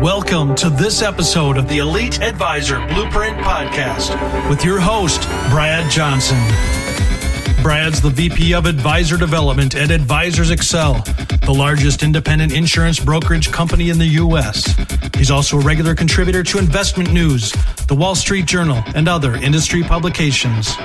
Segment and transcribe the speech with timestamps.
[0.00, 5.20] Welcome to this episode of the Elite Advisor Blueprint Podcast with your host,
[5.50, 6.38] Brad Johnson.
[7.62, 10.94] Brad's the VP of Advisor Development at Advisors Excel,
[11.44, 14.74] the largest independent insurance brokerage company in the U.S.
[15.18, 17.52] He's also a regular contributor to Investment News,
[17.86, 20.76] the Wall Street Journal, and other industry publications.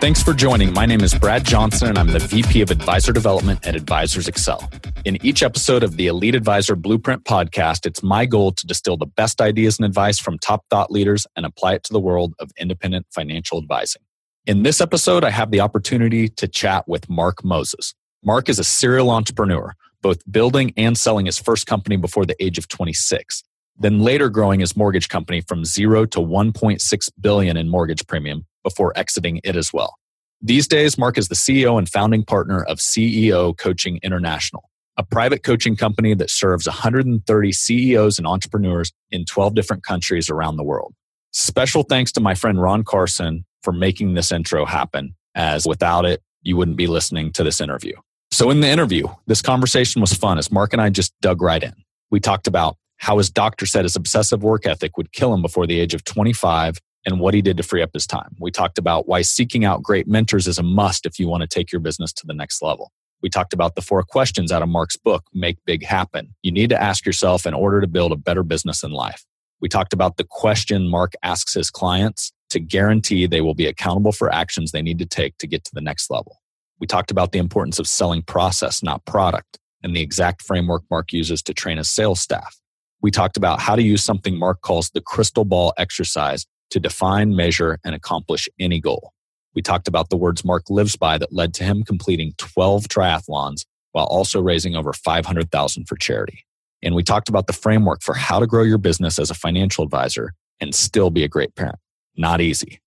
[0.00, 0.72] Thanks for joining.
[0.72, 4.70] My name is Brad Johnson, and I'm the VP of Advisor Development at Advisors Excel.
[5.04, 9.06] In each episode of the Elite Advisor Blueprint podcast, it's my goal to distill the
[9.06, 12.52] best ideas and advice from top thought leaders and apply it to the world of
[12.60, 14.00] independent financial advising.
[14.46, 17.92] In this episode, I have the opportunity to chat with Mark Moses.
[18.24, 22.56] Mark is a serial entrepreneur, both building and selling his first company before the age
[22.56, 23.42] of 26
[23.80, 28.92] then later growing his mortgage company from 0 to 1.6 billion in mortgage premium before
[28.96, 29.96] exiting it as well.
[30.40, 35.42] These days, Mark is the CEO and founding partner of CEO Coaching International, a private
[35.42, 40.94] coaching company that serves 130 CEOs and entrepreneurs in 12 different countries around the world.
[41.32, 46.22] Special thanks to my friend Ron Carson for making this intro happen, as without it,
[46.42, 47.94] you wouldn't be listening to this interview.
[48.30, 51.62] So, in the interview, this conversation was fun as Mark and I just dug right
[51.62, 51.72] in.
[52.10, 55.66] We talked about how his doctor said his obsessive work ethic would kill him before
[55.66, 56.78] the age of 25
[57.08, 58.36] and what he did to free up his time.
[58.38, 61.46] We talked about why seeking out great mentors is a must if you want to
[61.46, 62.92] take your business to the next level.
[63.22, 66.34] We talked about the four questions out of Mark's book, Make Big Happen.
[66.42, 69.24] You need to ask yourself in order to build a better business in life.
[69.60, 74.12] We talked about the question Mark asks his clients to guarantee they will be accountable
[74.12, 76.36] for actions they need to take to get to the next level.
[76.78, 81.12] We talked about the importance of selling process, not product, and the exact framework Mark
[81.12, 82.60] uses to train his sales staff.
[83.00, 87.34] We talked about how to use something Mark calls the crystal ball exercise to define,
[87.34, 89.12] measure, and accomplish any goal.
[89.54, 93.64] We talked about the words Mark lives by that led to him completing 12 triathlons
[93.92, 96.44] while also raising over 500,000 for charity.
[96.82, 99.82] And we talked about the framework for how to grow your business as a financial
[99.82, 101.78] advisor and still be a great parent.
[102.16, 102.80] Not easy.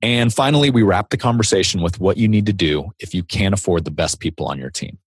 [0.00, 3.54] And finally, we wrapped the conversation with what you need to do if you can't
[3.54, 4.98] afford the best people on your team.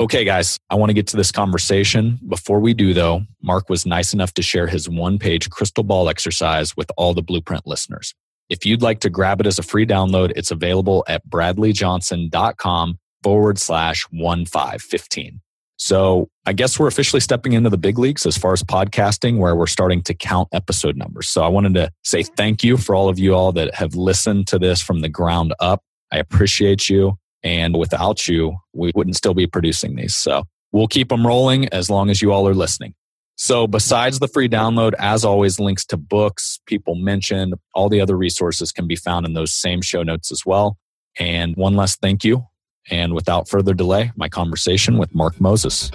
[0.00, 2.20] Okay, guys, I want to get to this conversation.
[2.28, 6.08] Before we do, though, Mark was nice enough to share his one page crystal ball
[6.08, 8.14] exercise with all the Blueprint listeners.
[8.48, 13.58] If you'd like to grab it as a free download, it's available at bradleyjohnson.com forward
[13.58, 15.40] slash 1515.
[15.78, 19.56] So I guess we're officially stepping into the big leagues as far as podcasting, where
[19.56, 21.28] we're starting to count episode numbers.
[21.28, 24.46] So I wanted to say thank you for all of you all that have listened
[24.48, 25.82] to this from the ground up.
[26.12, 27.18] I appreciate you.
[27.42, 30.14] And without you, we wouldn't still be producing these.
[30.14, 32.94] So we'll keep them rolling as long as you all are listening.
[33.36, 38.16] So besides the free download, as always, links to books, people mentioned, all the other
[38.16, 40.76] resources can be found in those same show notes as well.
[41.20, 42.46] And one last thank you.
[42.90, 45.90] And without further delay, my conversation with Mark Moses.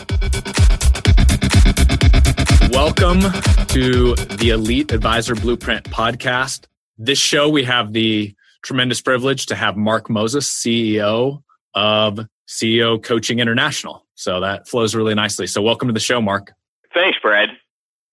[2.71, 3.21] Welcome
[3.67, 6.67] to the Elite Advisor Blueprint podcast.
[6.97, 11.43] This show, we have the tremendous privilege to have Mark Moses, CEO
[11.73, 14.05] of CEO Coaching International.
[14.15, 15.47] So that flows really nicely.
[15.47, 16.53] So welcome to the show, Mark.
[16.93, 17.49] Thanks, Brad.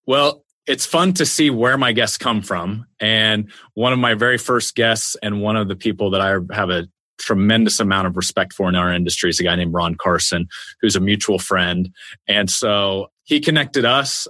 [0.06, 2.86] Well, it's fun to see where my guests come from.
[3.00, 6.70] And one of my very first guests, and one of the people that I have
[6.70, 6.86] a
[7.18, 10.48] tremendous amount of respect for in our industry, is a guy named Ron Carson,
[10.80, 11.90] who's a mutual friend.
[12.26, 14.26] And so he connected us.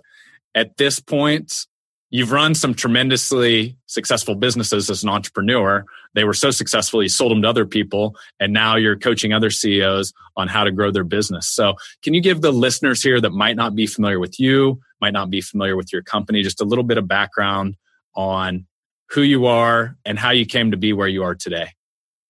[0.54, 1.66] At this point,
[2.10, 5.84] you've run some tremendously successful businesses as an entrepreneur.
[6.14, 9.50] They were so successful, you sold them to other people, and now you're coaching other
[9.50, 11.48] CEOs on how to grow their business.
[11.48, 15.12] So, can you give the listeners here that might not be familiar with you, might
[15.12, 17.76] not be familiar with your company, just a little bit of background
[18.14, 18.66] on
[19.10, 21.70] who you are and how you came to be where you are today?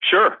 [0.03, 0.37] Sure.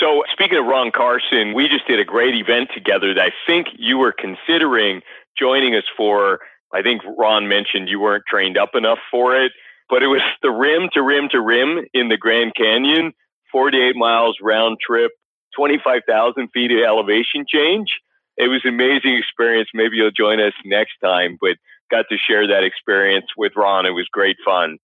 [0.00, 3.68] So, speaking of Ron Carson, we just did a great event together that I think
[3.78, 5.00] you were considering
[5.38, 6.40] joining us for
[6.76, 9.52] I think Ron mentioned you weren't trained up enough for it,
[9.88, 13.12] but it was the rim to rim to rim in the Grand Canyon,
[13.50, 15.12] 48 miles round trip,
[15.56, 17.88] 25,000 feet of elevation change.
[18.36, 19.70] It was an amazing experience.
[19.72, 21.56] Maybe you'll join us next time, but
[21.90, 23.86] got to share that experience with Ron.
[23.86, 24.76] It was great fun.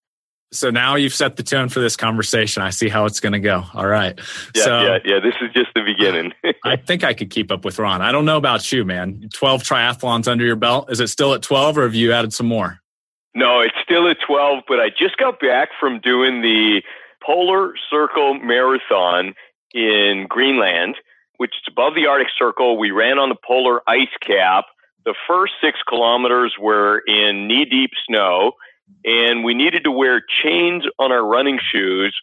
[0.53, 2.63] So now you've set the tone for this conversation.
[2.63, 3.65] I see how it's going to go.
[3.75, 4.19] All right.
[4.55, 5.21] Yeah, so, yeah, yeah.
[5.21, 6.33] This is just the beginning.
[6.65, 8.03] I think I could keep up with Ron.
[8.03, 9.31] I don't know about you, man.
[9.33, 10.91] 12 triathlons under your belt.
[10.91, 12.79] Is it still at 12 or have you added some more?
[13.35, 16.83] No, it's still at 12, but I just got back from doing the
[17.25, 19.35] Polar Circle Marathon
[19.73, 20.97] in Greenland,
[21.39, 22.79] which is above the Arctic Circle.
[22.79, 24.67] We ran on the polar ice cap.
[25.07, 28.53] The first six kilometers were in knee deep snow
[29.05, 32.15] and we needed to wear chains on our running shoes.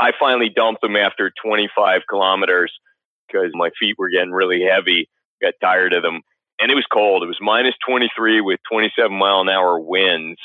[0.00, 2.72] I finally dumped them after 25 kilometers
[3.28, 5.08] because my feet were getting really heavy.
[5.42, 6.20] Got tired of them.
[6.60, 7.22] and it was cold.
[7.22, 10.38] It was minus 23 with 27 mile an hour winds.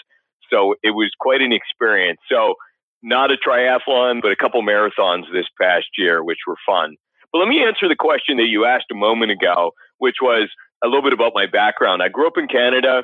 [0.52, 2.20] So it was quite an experience.
[2.32, 2.56] So
[3.04, 6.96] not a triathlon, but a couple marathons this past year, which were fun.
[7.32, 10.50] But let me answer the question that you asked a moment ago, which was
[10.84, 12.02] a little bit about my background.
[12.02, 13.04] I grew up in Canada.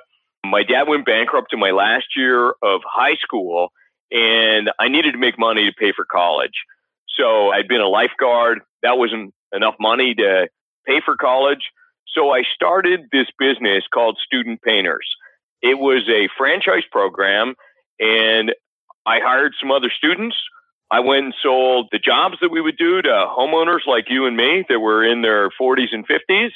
[0.49, 3.69] My dad went bankrupt in my last year of high school,
[4.11, 6.63] and I needed to make money to pay for college.
[7.17, 8.59] So I'd been a lifeguard.
[8.83, 10.47] That wasn't enough money to
[10.85, 11.71] pay for college.
[12.07, 15.07] So I started this business called Student Painters.
[15.61, 17.55] It was a franchise program,
[17.99, 18.53] and
[19.05, 20.35] I hired some other students.
[20.91, 24.37] I went and sold the jobs that we would do to homeowners like you and
[24.37, 26.51] me that were in their 40s and 50s.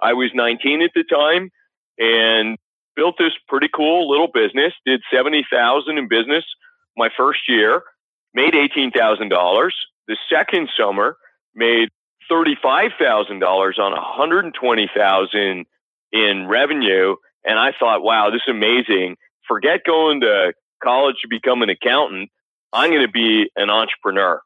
[0.00, 1.50] I was 19 at the time
[1.98, 2.58] and
[2.96, 6.44] built this pretty cool little business, did 70,000 in business
[6.96, 7.82] my first year,
[8.34, 9.70] made $18,000.
[10.08, 11.16] The second summer
[11.54, 11.90] made
[12.30, 15.66] $35,000 on 120,000
[16.12, 17.16] in revenue
[17.46, 19.16] and I thought, wow, this is amazing.
[19.46, 20.52] Forget going to
[20.82, 22.30] college to become an accountant.
[22.72, 24.40] I'm going to be an entrepreneur.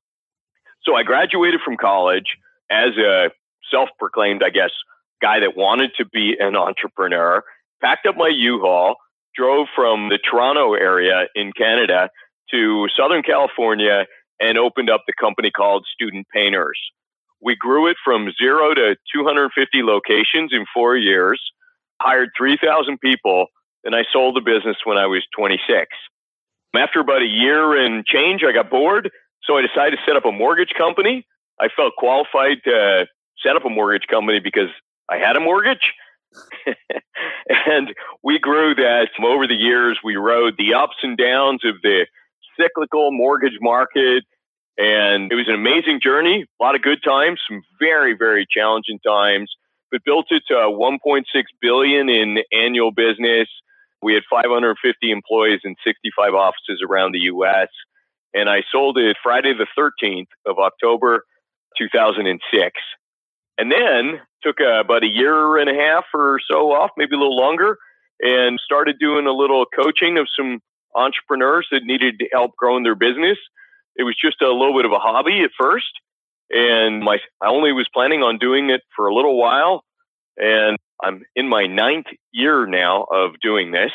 [0.85, 2.37] So I graduated from college
[2.70, 3.31] as a
[3.70, 4.70] self proclaimed, I guess,
[5.23, 7.43] guy that wanted to be an entrepreneur,
[7.81, 8.97] packed up my U Haul,
[9.35, 12.11] drove from the Toronto area in Canada
[12.50, 14.06] to Southern California,
[14.41, 16.79] and opened up the company called Student Painters.
[17.43, 21.41] We grew it from zero to 250 locations in four years,
[22.00, 23.47] hired 3,000 people,
[23.85, 25.87] and I sold the business when I was 26.
[26.77, 29.11] After about a year and change, I got bored,
[29.43, 31.27] so I decided to set up a mortgage company.
[31.61, 33.06] I felt qualified to
[33.44, 34.69] set up a mortgage company because
[35.09, 35.93] I had a mortgage.
[37.49, 39.99] and we grew that over the years.
[40.05, 42.06] We rode the ups and downs of the
[42.59, 44.25] cyclical mortgage market.
[44.79, 48.99] And it was an amazing journey, a lot of good times, some very, very challenging
[49.06, 49.53] times,
[49.91, 51.25] but built it to uh, 1.6
[51.61, 53.49] billion in annual business.
[54.03, 57.69] We had 550 employees in 65 offices around the U.S.
[58.32, 61.25] And I sold it Friday the 13th of October
[61.77, 62.73] 2006.
[63.61, 67.37] And then took about a year and a half or so off, maybe a little
[67.37, 67.77] longer,
[68.19, 70.61] and started doing a little coaching of some
[70.95, 73.37] entrepreneurs that needed help growing their business.
[73.97, 75.93] It was just a little bit of a hobby at first.
[76.49, 79.85] And my, I only was planning on doing it for a little while.
[80.39, 83.93] And I'm in my ninth year now of doing this.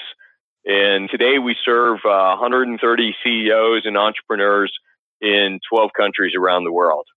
[0.63, 4.71] And today we serve uh, 130 CEOs and entrepreneurs
[5.21, 7.07] in 12 countries around the world.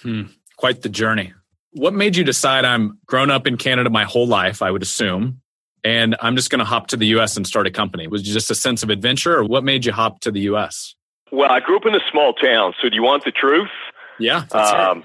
[0.00, 0.22] Hmm.
[0.56, 1.34] Quite the journey.
[1.72, 5.40] What made you decide I'm grown up in Canada my whole life, I would assume,
[5.84, 8.06] and I'm just going to hop to the US and start a company?
[8.06, 10.94] Was it just a sense of adventure, or what made you hop to the US?
[11.32, 12.74] Well, I grew up in a small town.
[12.82, 13.70] So do you want the truth?
[14.18, 14.44] Yeah.
[14.52, 15.04] Um,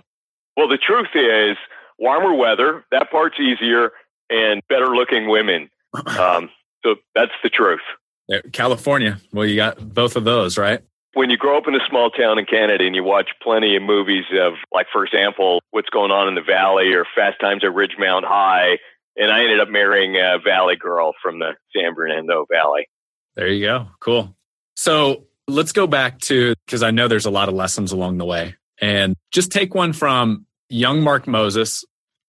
[0.58, 1.58] well, the truth is
[2.00, 3.92] warmer weather, that part's easier,
[4.30, 5.70] and better looking women.
[6.20, 6.50] Um,
[6.84, 7.80] so that's the truth.
[8.52, 9.18] California.
[9.32, 10.82] Well, you got both of those, right?
[11.16, 13.82] When you grow up in a small town in Canada and you watch plenty of
[13.82, 17.72] movies of, like, for example, what's going on in the valley or Fast Times at
[17.72, 18.80] Ridgemont High,
[19.16, 22.90] and I ended up marrying a valley girl from the San Fernando Valley.
[23.38, 23.88] There you go.
[24.02, 24.36] Cool.
[24.76, 28.26] So let's go back to, because I know there's a lot of lessons along the
[28.26, 31.86] way, and just take one from young Mark Moses,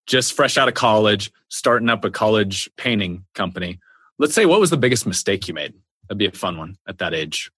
[0.06, 3.80] just fresh out of college, starting up a college painting company.
[4.20, 5.74] Let's say, what was the biggest mistake you made?
[6.04, 7.50] That'd be a fun one at that age.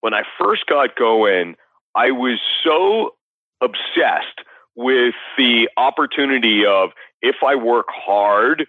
[0.00, 1.56] When I first got going,
[1.94, 3.14] I was so
[3.60, 4.40] obsessed
[4.76, 6.90] with the opportunity of
[7.20, 8.66] if I work hard,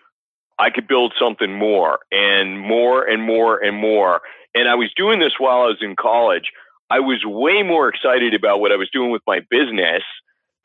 [0.57, 4.21] I could build something more and more and more and more.
[4.55, 6.51] And I was doing this while I was in college.
[6.89, 10.03] I was way more excited about what I was doing with my business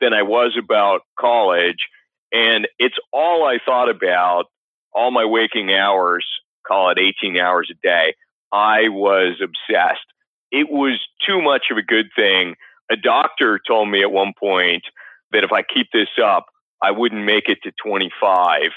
[0.01, 1.87] than I was about college.
[2.33, 4.45] And it's all I thought about
[4.93, 6.25] all my waking hours,
[6.67, 8.15] call it 18 hours a day.
[8.51, 10.05] I was obsessed.
[10.51, 12.55] It was too much of a good thing.
[12.91, 14.83] A doctor told me at one point
[15.31, 16.45] that if I keep this up,
[16.81, 18.71] I wouldn't make it to 25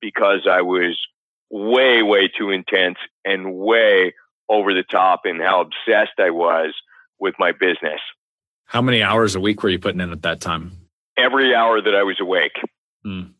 [0.00, 0.98] because I was
[1.50, 4.14] way, way too intense and way
[4.48, 6.74] over the top in how obsessed I was
[7.18, 8.00] with my business.
[8.64, 10.72] How many hours a week were you putting in at that time?
[11.16, 12.52] Every hour that I was awake.
[13.04, 13.32] Mm.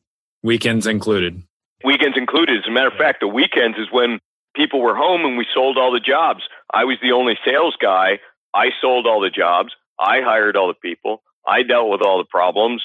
[0.42, 1.42] Weekends included.
[1.84, 2.58] Weekends included.
[2.58, 4.18] As a matter of fact, the weekends is when
[4.56, 6.40] people were home and we sold all the jobs.
[6.72, 8.18] I was the only sales guy.
[8.54, 9.72] I sold all the jobs.
[9.98, 11.22] I hired all the people.
[11.46, 12.84] I dealt with all the problems.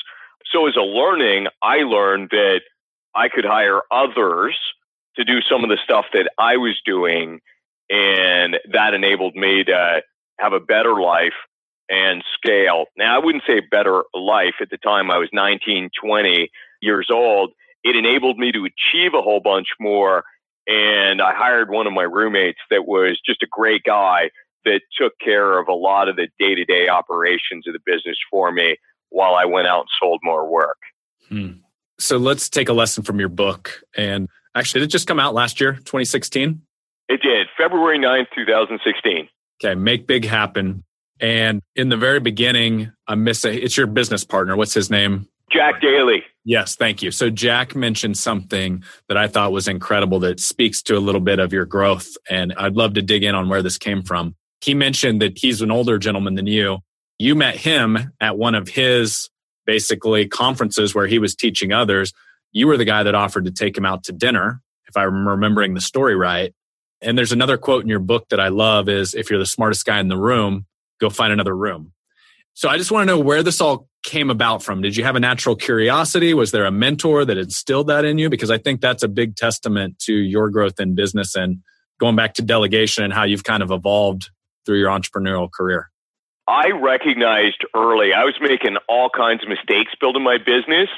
[0.51, 2.61] So as a learning, I learned that
[3.15, 4.57] I could hire others
[5.17, 7.39] to do some of the stuff that I was doing.
[7.89, 10.01] And that enabled me to
[10.39, 11.33] have a better life
[11.89, 12.85] and scale.
[12.97, 15.11] Now, I wouldn't say better life at the time.
[15.11, 16.49] I was 19, 20
[16.81, 17.51] years old.
[17.83, 20.23] it enabled me to achieve a whole bunch more.
[20.67, 24.29] And I hired one of my roommates that was just a great guy
[24.65, 28.17] that took care of a lot of the day to day operations of the business
[28.31, 28.77] for me
[29.09, 30.77] while I went out and sold more work.
[31.27, 31.51] Hmm.
[31.99, 33.83] So let's take a lesson from your book.
[33.95, 36.61] And actually, did it just come out last year, 2016?
[37.09, 39.27] It did, February 9th, 2016.
[39.63, 40.83] Okay, Make Big Happen.
[41.19, 44.55] And in the very beginning, I'm missing, it's your business partner.
[44.55, 45.27] What's his name?
[45.53, 46.23] Jack Daly.
[46.45, 47.11] Yes, thank you.
[47.11, 51.39] So Jack mentioned something that I thought was incredible that speaks to a little bit
[51.39, 52.17] of your growth.
[52.29, 54.35] And I'd love to dig in on where this came from.
[54.61, 56.79] He mentioned that he's an older gentleman than you.
[57.19, 59.29] You met him at one of his
[59.65, 62.11] basically conferences where he was teaching others.
[62.51, 65.73] You were the guy that offered to take him out to dinner, if I'm remembering
[65.73, 66.53] the story right.
[67.01, 69.85] And there's another quote in your book that I love is if you're the smartest
[69.85, 70.65] guy in the room,
[70.99, 71.93] go find another room.
[72.53, 74.81] So I just want to know where this all came about from.
[74.81, 76.33] Did you have a natural curiosity?
[76.33, 78.29] Was there a mentor that instilled that in you?
[78.29, 81.59] Because I think that's a big testament to your growth in business and
[81.99, 84.29] going back to delegation and how you've kind of evolved
[84.65, 85.89] through your entrepreneurial career.
[86.47, 90.89] I recognized early I was making all kinds of mistakes building my business.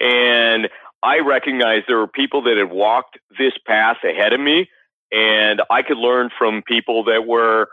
[0.00, 0.68] And
[1.02, 4.68] I recognized there were people that had walked this path ahead of me
[5.12, 7.68] and I could learn from people that were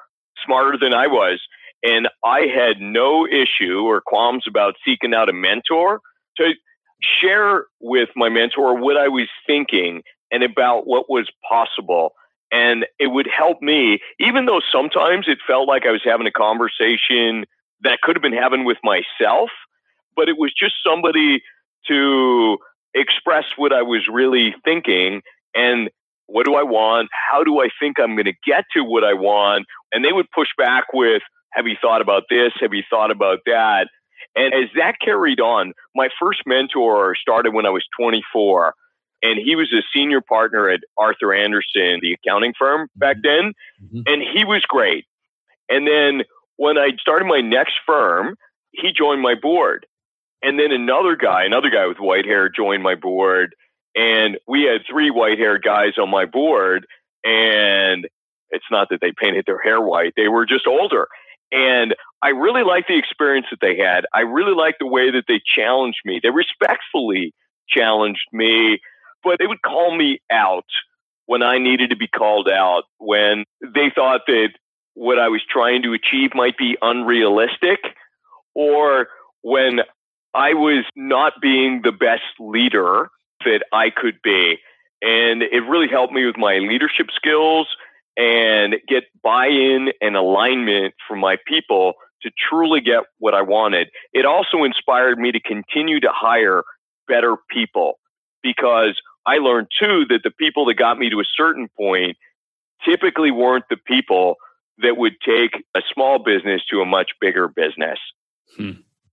[0.46, 1.42] smarter than I was.
[1.84, 6.00] And I had no issue or qualms about seeking out a mentor
[6.38, 6.54] to
[7.02, 12.14] share with my mentor what I was thinking and about what was possible.
[12.52, 16.32] And it would help me, even though sometimes it felt like I was having a
[16.32, 17.46] conversation
[17.82, 19.50] that I could have been having with myself,
[20.16, 21.42] but it was just somebody
[21.88, 22.58] to
[22.94, 25.22] express what I was really thinking.
[25.56, 25.90] And
[26.28, 27.10] what do I want?
[27.12, 29.66] How do I think I'm going to get to what I want?
[29.92, 31.22] And they would push back with,
[31.54, 32.52] have you thought about this?
[32.62, 33.88] Have you thought about that?
[34.36, 38.74] And as that carried on, my first mentor started when I was 24.
[39.24, 43.44] And he was a senior partner at Arthur Andersen, the accounting firm back mm-hmm.
[43.44, 43.54] then.
[43.84, 44.02] Mm-hmm.
[44.08, 45.06] And he was great.
[45.70, 46.24] And then
[46.58, 48.36] when I started my next firm,
[48.72, 49.86] he joined my board.
[50.42, 53.54] And then another guy, another guy with white hair joined my board.
[53.96, 56.88] And we had three white haired guys on my board.
[57.24, 58.08] And
[58.50, 61.08] it's not that they painted their hair white, they were just older.
[61.52, 64.06] And I really liked the experience that they had.
[64.14, 66.20] I really liked the way that they challenged me.
[66.22, 67.34] They respectfully
[67.68, 68.80] challenged me,
[69.24, 70.66] but they would call me out
[71.26, 74.50] when I needed to be called out, when they thought that
[74.94, 77.80] what I was trying to achieve might be unrealistic,
[78.54, 79.08] or
[79.42, 79.80] when
[80.34, 83.10] I was not being the best leader
[83.46, 84.58] that I could be.
[85.02, 87.68] And it really helped me with my leadership skills
[88.18, 93.90] and get buy in and alignment from my people to truly get what I wanted.
[94.14, 96.64] It also inspired me to continue to hire
[97.08, 98.00] better people
[98.44, 102.18] because I learned too that the people that got me to a certain point
[102.88, 104.36] typically weren't the people
[104.80, 108.00] that would take a small business to a much bigger business.
[108.58, 108.72] Hmm.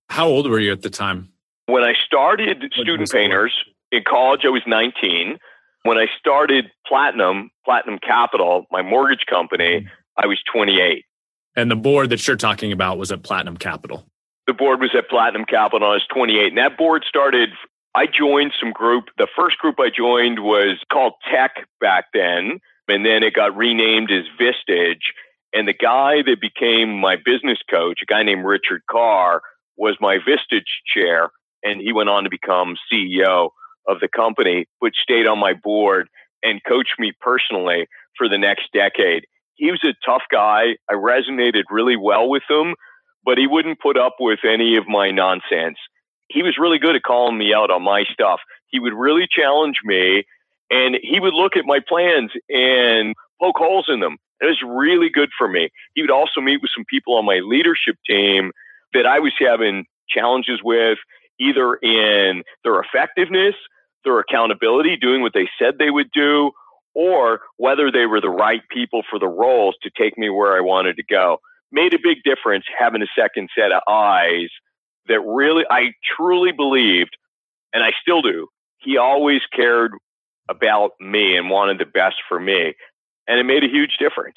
[0.08, 1.30] How old were you at the time?
[1.66, 3.52] When I started Student Painters
[3.92, 5.38] in college, I was 19.
[5.88, 9.88] When I started Platinum, Platinum Capital, my mortgage company.
[10.18, 11.06] I was 28.
[11.56, 14.06] And the board that you're talking about was at Platinum Capital.
[14.46, 15.88] The board was at Platinum Capital.
[15.88, 16.48] I was 28.
[16.48, 17.48] And that board started,
[17.94, 19.06] I joined some group.
[19.16, 22.60] The first group I joined was called TEC back then.
[22.86, 25.14] And then it got renamed as Vistage.
[25.54, 29.40] And the guy that became my business coach, a guy named Richard Carr,
[29.78, 31.30] was my Vistage chair.
[31.62, 33.52] And he went on to become CEO
[33.88, 36.08] of the company, but stayed on my board
[36.42, 39.24] and coached me personally for the next decade.
[39.54, 40.76] He was a tough guy.
[40.88, 42.74] I resonated really well with him,
[43.24, 45.78] but he wouldn't put up with any of my nonsense.
[46.28, 48.40] He was really good at calling me out on my stuff.
[48.68, 50.24] He would really challenge me
[50.70, 54.18] and he would look at my plans and poke holes in them.
[54.40, 55.70] It was really good for me.
[55.94, 58.52] He would also meet with some people on my leadership team
[58.92, 60.98] that I was having challenges with,
[61.40, 63.54] either in their effectiveness
[64.04, 66.52] their accountability, doing what they said they would do,
[66.94, 70.60] or whether they were the right people for the roles to take me where I
[70.60, 71.38] wanted to go.
[71.70, 74.48] Made a big difference having a second set of eyes
[75.08, 77.16] that really, I truly believed,
[77.72, 79.92] and I still do, he always cared
[80.48, 82.74] about me and wanted the best for me.
[83.26, 84.36] And it made a huge difference.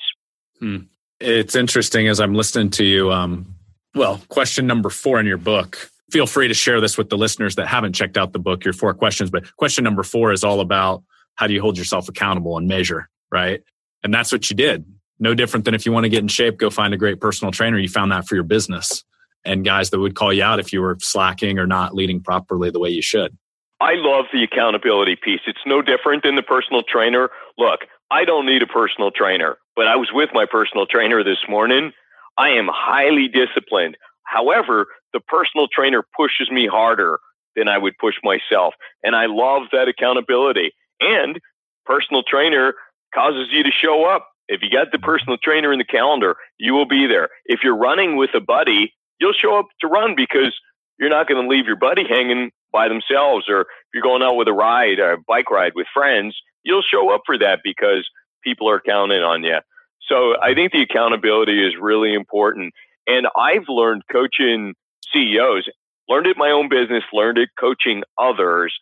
[0.60, 0.78] Hmm.
[1.20, 3.12] It's interesting as I'm listening to you.
[3.12, 3.56] Um,
[3.96, 7.56] well, question number four in your book feel free to share this with the listeners
[7.56, 9.30] that haven't checked out the book, your four questions.
[9.30, 11.04] But question number four is all about
[11.36, 13.64] how do you hold yourself accountable and measure, right?
[14.04, 14.86] And that's what you did.
[15.20, 17.52] No different than if you want to get in shape, go find a great personal
[17.52, 17.78] trainer.
[17.78, 19.04] You found that for your business
[19.46, 22.70] and guys that would call you out if you were slacking or not leading properly
[22.72, 23.38] the way you should.
[23.80, 25.42] I love the accountability piece.
[25.48, 27.30] It's no different than the personal trainer.
[27.58, 31.40] Look, I don't need a personal trainer, but I was with my personal trainer this
[31.50, 31.92] morning.
[32.38, 33.98] I am highly disciplined.
[34.32, 37.20] However, the personal trainer pushes me harder
[37.58, 38.74] than I would push myself.
[39.04, 40.72] And I love that accountability.
[41.02, 41.40] And
[41.86, 42.74] personal trainer
[43.14, 44.30] causes you to show up.
[44.48, 47.28] If you got the personal trainer in the calendar, you will be there.
[47.46, 50.58] If you're running with a buddy, you'll show up to run because
[50.98, 53.50] you're not going to leave your buddy hanging by themselves.
[53.50, 57.14] Or if you're going out with a ride, a bike ride with friends, you'll show
[57.14, 58.10] up for that because
[58.46, 59.60] people are counting on you.
[60.08, 62.74] So I think the accountability is really important.
[63.12, 64.74] And I've learned coaching
[65.12, 65.68] CEOs,
[66.08, 68.74] learned it my own business, learned it coaching others,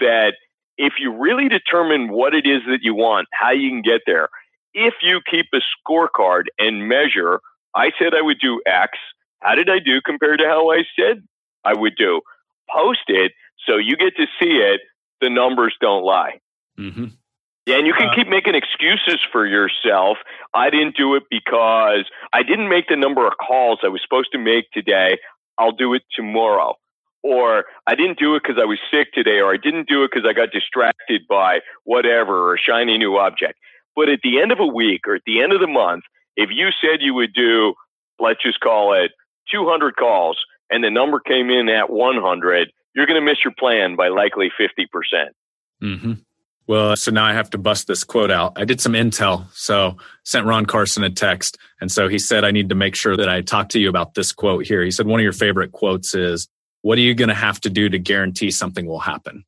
[0.00, 0.32] that
[0.78, 4.28] if you really determine what it is that you want, how you can get there,
[4.72, 7.40] if you keep a scorecard and measure,
[7.74, 8.92] I said I would do X,
[9.40, 11.22] how did I do compared to how I said
[11.64, 12.22] I would do?
[12.74, 13.32] Post it
[13.66, 14.80] so you get to see it.
[15.20, 16.40] The numbers don't lie.
[16.78, 17.06] Mm-hmm.
[17.66, 20.18] Yeah, and you can uh, keep making excuses for yourself.
[20.54, 24.30] I didn't do it because I didn't make the number of calls I was supposed
[24.32, 25.18] to make today.
[25.58, 26.74] I'll do it tomorrow.
[27.24, 30.12] Or I didn't do it because I was sick today, or I didn't do it
[30.12, 33.58] because I got distracted by whatever, or a shiny new object.
[33.96, 36.04] But at the end of a week or at the end of the month,
[36.36, 37.74] if you said you would do,
[38.20, 39.10] let's just call it
[39.50, 40.38] 200 calls,
[40.70, 44.50] and the number came in at 100, you're going to miss your plan by likely
[44.60, 44.86] 50%.
[45.82, 46.12] Mm-hmm.
[46.68, 48.54] Well, so now I have to bust this quote out.
[48.56, 49.46] I did some intel.
[49.52, 51.58] So sent Ron Carson a text.
[51.80, 54.14] And so he said, I need to make sure that I talk to you about
[54.14, 54.82] this quote here.
[54.82, 56.48] He said, one of your favorite quotes is,
[56.82, 59.44] what are you going to have to do to guarantee something will happen?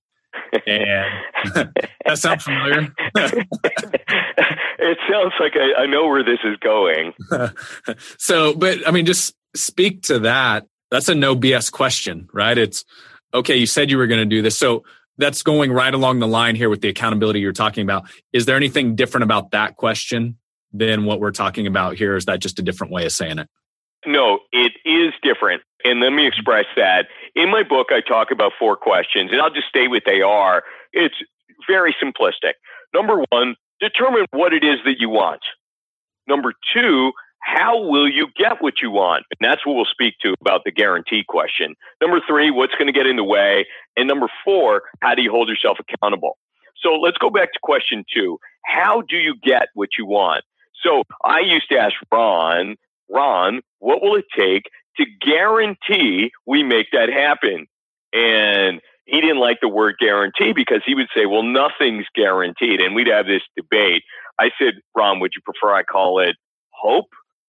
[0.66, 1.24] And
[2.04, 2.92] that sounds familiar.
[3.16, 7.14] it sounds like I, I know where this is going.
[8.18, 10.66] so, but I mean, just speak to that.
[10.90, 12.56] That's a no BS question, right?
[12.56, 12.84] It's
[13.34, 13.56] okay.
[13.56, 14.56] You said you were going to do this.
[14.56, 14.84] So
[15.18, 18.08] that's going right along the line here with the accountability you're talking about.
[18.32, 20.38] Is there anything different about that question
[20.72, 22.16] than what we're talking about here?
[22.16, 23.48] Is that just a different way of saying it?
[24.06, 25.62] No, it is different.
[25.84, 27.06] And let me express that.
[27.34, 30.62] In my book, I talk about four questions, and I'll just state what they are.
[30.92, 31.16] It's
[31.66, 32.54] very simplistic.
[32.94, 35.40] Number one, determine what it is that you want.
[36.26, 39.24] Number two, how will you get what you want?
[39.30, 41.74] And that's what we'll speak to about the guarantee question.
[42.00, 43.66] Number three, what's going to get in the way?
[43.96, 46.36] And number four, how do you hold yourself accountable?
[46.82, 48.38] So let's go back to question two.
[48.64, 50.44] How do you get what you want?
[50.82, 52.76] So I used to ask Ron,
[53.10, 54.64] Ron, what will it take
[54.96, 57.66] to guarantee we make that happen?
[58.12, 62.80] And he didn't like the word guarantee because he would say, well, nothing's guaranteed.
[62.80, 64.02] And we'd have this debate.
[64.38, 66.36] I said, Ron, would you prefer I call it
[66.70, 67.08] hope?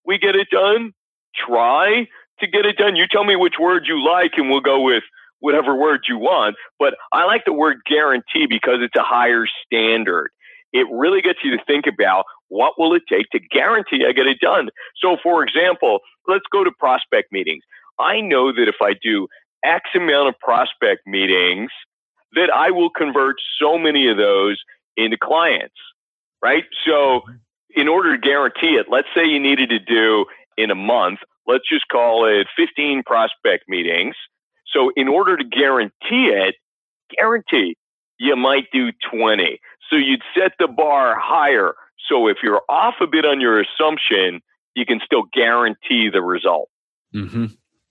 [0.10, 0.92] We get it done.
[1.36, 2.08] Try
[2.40, 2.96] to get it done.
[2.96, 5.04] You tell me which word you like, and we'll go with
[5.40, 6.56] whatever word you want.
[6.80, 10.32] But I like the word guarantee because it's a higher standard.
[10.74, 14.26] It really gets you to think about what will it take to guarantee I get
[14.26, 14.70] it done.
[15.00, 17.64] So, for example, let's go to prospect meetings.
[18.00, 19.28] I know that if I do
[19.64, 21.70] X amount of prospect meetings,
[22.34, 24.58] that I will convert so many of those
[24.98, 25.76] into clients,
[26.42, 26.64] right?
[26.84, 27.22] So
[27.76, 30.26] in order to guarantee it, let's say you needed to do
[30.58, 34.16] in a month, let's just call it 15 prospect meetings.
[34.74, 36.56] So in order to guarantee it,
[37.18, 37.76] guarantee
[38.20, 39.60] you might do 20.
[39.90, 41.74] So you'd set the bar higher.
[42.08, 44.42] So if you're off a bit on your assumption,
[44.76, 46.70] you can still guarantee the result.
[47.14, 47.46] Mm-hmm.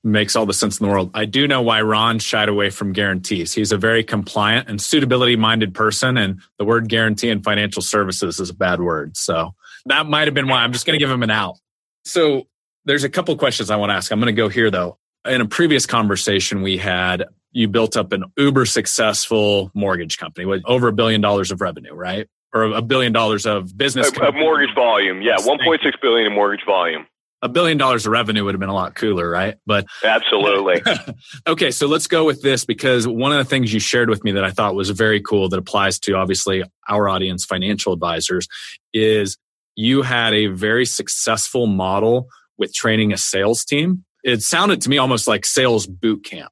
[0.05, 1.11] Makes all the sense in the world.
[1.15, 3.53] I do know why Ron shied away from guarantees.
[3.53, 8.39] He's a very compliant and suitability minded person, and the word guarantee in financial services
[8.39, 9.17] is a bad word.
[9.17, 9.55] So
[9.89, 10.63] that might have been why.
[10.63, 11.57] I'm just going to give him an out.
[12.05, 12.47] So
[12.85, 14.11] there's a couple questions I want to ask.
[14.11, 14.99] I'm going to go here though.
[15.27, 20.63] In a previous conversation we had, you built up an uber successful mortgage company with
[20.65, 22.29] over a billion dollars of revenue, right?
[22.55, 24.11] Or a billion dollars of business.
[24.17, 25.21] A, a mortgage volume.
[25.21, 25.37] Yeah.
[25.37, 27.07] 1.6 billion in mortgage volume
[27.43, 29.57] a billion dollars of revenue would have been a lot cooler, right?
[29.67, 30.83] But absolutely.
[31.47, 34.33] okay, so let's go with this because one of the things you shared with me
[34.33, 38.49] that I thought was very cool that applies to obviously our audience, financial advisors,
[38.93, 39.37] is
[39.79, 42.27] you had a very successful model
[42.59, 44.05] with training a sales team.
[44.25, 46.51] It sounded to me almost like sales boot camp.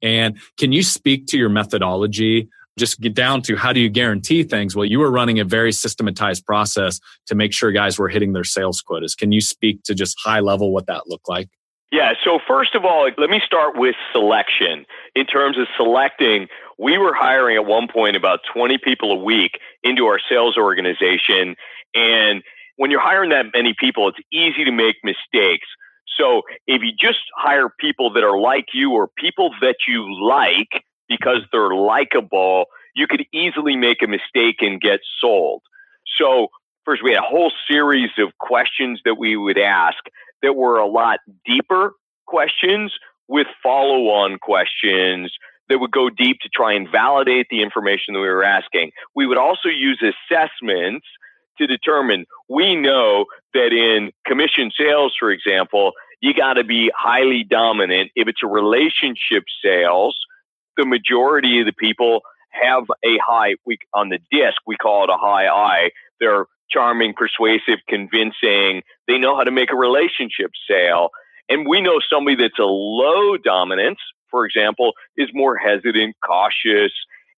[0.00, 2.48] And can you speak to your methodology?
[2.78, 4.76] Just get down to how do you guarantee things?
[4.76, 8.44] Well, you were running a very systematized process to make sure guys were hitting their
[8.44, 9.16] sales quotas.
[9.16, 11.48] Can you speak to just high level what that looked like?
[11.90, 14.86] Yeah, so first of all, let me start with selection.
[15.16, 16.46] In terms of selecting,
[16.78, 21.56] we were hiring at one point about 20 people a week into our sales organization.
[21.92, 22.44] And
[22.80, 25.66] when you're hiring that many people, it's easy to make mistakes.
[26.16, 30.82] So if you just hire people that are like you or people that you like,
[31.06, 32.64] because they're likable,
[32.96, 35.60] you could easily make a mistake and get sold.
[36.18, 36.46] So,
[36.86, 39.98] first, we had a whole series of questions that we would ask
[40.40, 41.92] that were a lot deeper
[42.26, 42.94] questions
[43.28, 45.30] with follow on questions
[45.68, 48.90] that would go deep to try and validate the information that we were asking.
[49.14, 51.04] We would also use assessments
[51.60, 57.44] to determine we know that in commission sales, for example, you got to be highly
[57.44, 58.10] dominant.
[58.14, 60.16] If it's a relationship sales,
[60.76, 65.10] the majority of the people have a high we on the disc we call it
[65.10, 65.90] a high I.
[66.18, 68.82] They're charming, persuasive, convincing.
[69.06, 71.10] They know how to make a relationship sale.
[71.48, 73.98] And we know somebody that's a low dominance,
[74.30, 76.92] for example, is more hesitant, cautious,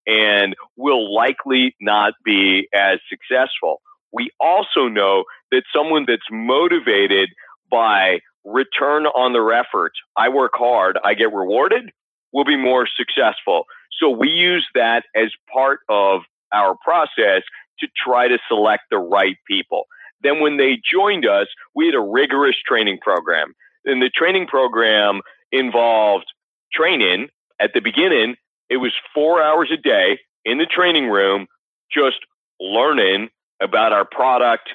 [0.06, 3.80] and will likely not be as successful.
[4.12, 7.30] We also know that someone that's motivated
[7.70, 11.90] by return on their effort, I work hard, I get rewarded,
[12.32, 13.64] will be more successful.
[13.98, 16.22] So we use that as part of
[16.52, 17.42] our process
[17.80, 19.84] to try to select the right people.
[20.22, 23.54] Then when they joined us, we had a rigorous training program.
[23.84, 25.20] And the training program
[25.50, 26.26] involved
[26.72, 27.28] training.
[27.60, 28.36] At the beginning,
[28.70, 31.46] it was four hours a day in the training room,
[31.92, 32.18] just
[32.60, 33.28] learning
[33.62, 34.70] about our product,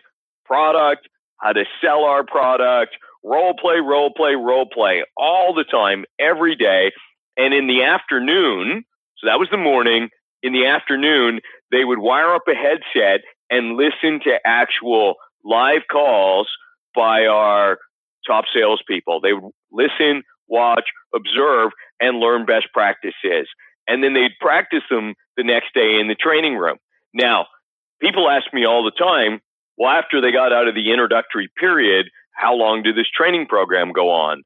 [0.45, 1.08] product,
[1.39, 6.56] how to sell our product, role play, role play, role play all the time, every
[6.56, 6.91] day.
[7.38, 8.84] And in the afternoon,
[9.17, 10.10] so that was the morning,
[10.41, 16.50] in the afternoon, they would wire up a headset and listen to actual live calls
[16.95, 17.78] by our
[18.26, 19.21] top salespeople.
[19.21, 23.47] They would listen, watch, observe, and learn best practices.
[23.88, 26.78] And then they'd practice them the next day in the training room.
[27.13, 27.45] Now,
[28.02, 29.42] people ask me all the time,
[29.78, 33.92] well, after they got out of the introductory period, how long did this training program
[33.92, 34.44] go on?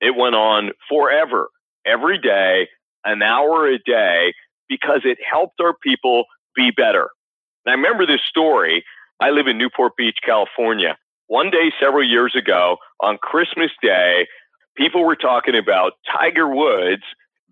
[0.00, 1.48] It went on forever,
[1.86, 2.68] every day,
[3.04, 4.34] an hour a day,
[4.68, 6.24] because it helped our people
[6.56, 7.08] be better.
[7.64, 8.84] And I remember this story.
[9.20, 10.96] I live in Newport Beach, California.
[11.26, 14.26] One day, several years ago, on Christmas Day,
[14.76, 17.02] people were talking about Tiger Woods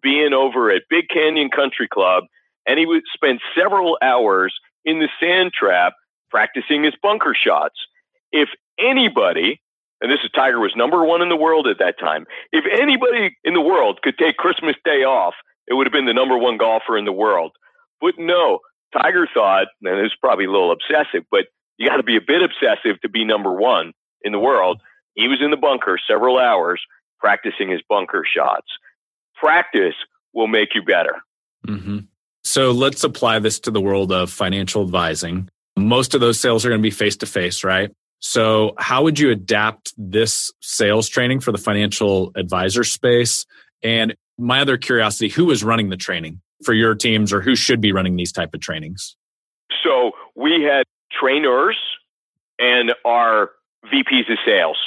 [0.03, 2.25] being over at Big Canyon Country Club,
[2.67, 5.95] and he would spend several hours in the sand trap
[6.31, 7.77] practicing his bunker shots.
[8.33, 9.61] If anybody,
[10.01, 13.37] and this is Tiger was number one in the world at that time, if anybody
[13.45, 15.35] in the world could take Christmas Day off,
[15.67, 17.53] it would have been the number one golfer in the world.
[18.01, 18.61] But no,
[18.93, 21.47] Tiger thought, and it's probably a little obsessive, but
[21.79, 23.93] you got to be a bit obsessive to be number one
[24.23, 24.81] in the world.
[25.15, 26.81] He was in the bunker several hours
[27.21, 28.67] practicing his bunker shots.
[29.37, 29.95] Practice
[30.33, 31.17] will make you better.
[31.67, 31.99] Mm-hmm.
[32.45, 35.49] So let's apply this to the world of financial advising.
[35.77, 37.91] Most of those sales are going to be face to face, right?
[38.21, 43.47] So, how would you adapt this sales training for the financial advisor space?
[43.83, 47.81] And my other curiosity, who is running the training for your teams or who should
[47.81, 49.17] be running these type of trainings?
[49.83, 51.77] So, we had trainers
[52.61, 53.51] and our
[53.87, 54.79] VPs of sales.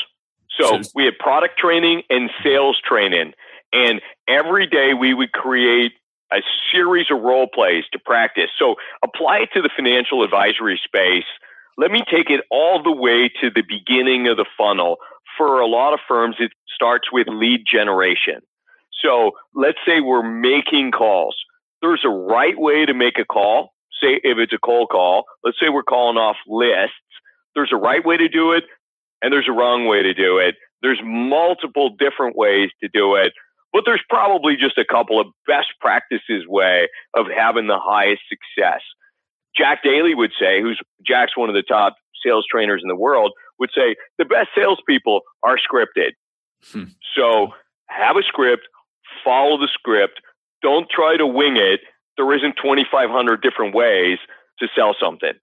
[0.60, 3.34] So, so we had product training and sales training.
[3.74, 5.92] And every day we would create
[6.34, 6.40] a
[6.72, 8.50] series of role plays to practice.
[8.58, 11.26] So apply it to the financial advisory space.
[11.78, 14.98] Let me take it all the way to the beginning of the funnel.
[15.38, 18.42] For a lot of firms, it starts with lead generation.
[19.04, 21.36] So let's say we're making calls.
[21.82, 23.74] There's a right way to make a call.
[24.02, 26.96] Say if it's a cold call, let's say we're calling off lists.
[27.54, 28.64] There's a right way to do it
[29.22, 30.56] and there's a wrong way to do it.
[30.82, 33.34] There's multiple different ways to do it
[33.76, 38.80] but there's probably just a couple of best practices way of having the highest success.
[39.54, 43.34] Jack Daly would say, who's Jack's one of the top sales trainers in the world,
[43.60, 46.12] would say the best salespeople are scripted.
[46.72, 46.86] Hmm.
[47.18, 47.50] So
[47.90, 48.64] have a script,
[49.26, 50.22] follow the script,
[50.62, 51.82] don't try to wing it.
[52.16, 54.20] There isn't 2,500 different ways
[54.60, 55.34] to sell something.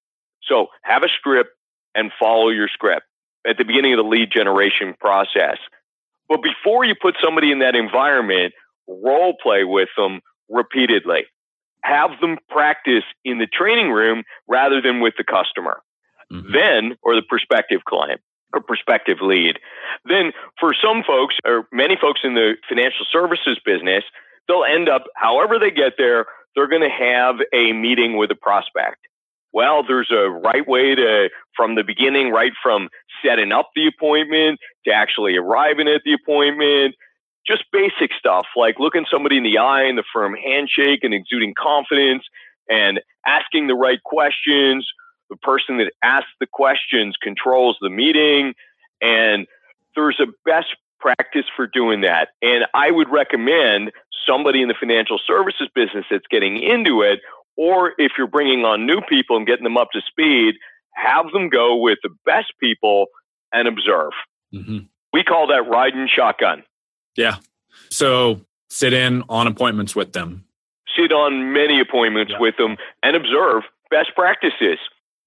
[0.44, 1.50] So have a script
[1.94, 3.04] and follow your script
[3.46, 5.58] at the beginning of the lead generation process.
[6.32, 8.54] But before you put somebody in that environment,
[8.88, 11.24] role play with them repeatedly.
[11.84, 15.82] Have them practice in the training room rather than with the customer.
[16.32, 16.52] Mm-hmm.
[16.54, 18.22] Then, or the prospective client
[18.54, 19.58] or prospective lead.
[20.06, 24.04] Then, for some folks, or many folks in the financial services business,
[24.48, 28.34] they'll end up, however they get there, they're going to have a meeting with a
[28.34, 29.06] prospect.
[29.52, 32.88] Well, there's a right way to, from the beginning, right from
[33.24, 36.94] setting up the appointment to actually arriving at the appointment.
[37.46, 41.54] Just basic stuff like looking somebody in the eye in the firm handshake and exuding
[41.58, 42.22] confidence
[42.68, 44.88] and asking the right questions.
[45.30, 48.54] The person that asks the questions controls the meeting.
[49.00, 49.46] And
[49.96, 50.68] there's a best
[51.00, 52.28] practice for doing that.
[52.40, 53.90] And I would recommend
[54.26, 57.20] somebody in the financial services business that's getting into it,
[57.56, 60.54] or if you're bringing on new people and getting them up to speed,
[60.94, 63.06] have them go with the best people
[63.52, 64.12] and observe.
[64.54, 64.78] Mm-hmm.
[65.12, 66.62] We call that riding shotgun.
[67.16, 67.36] Yeah.
[67.90, 70.44] So sit in on appointments with them.
[70.96, 72.40] Sit on many appointments yeah.
[72.40, 74.78] with them and observe best practices.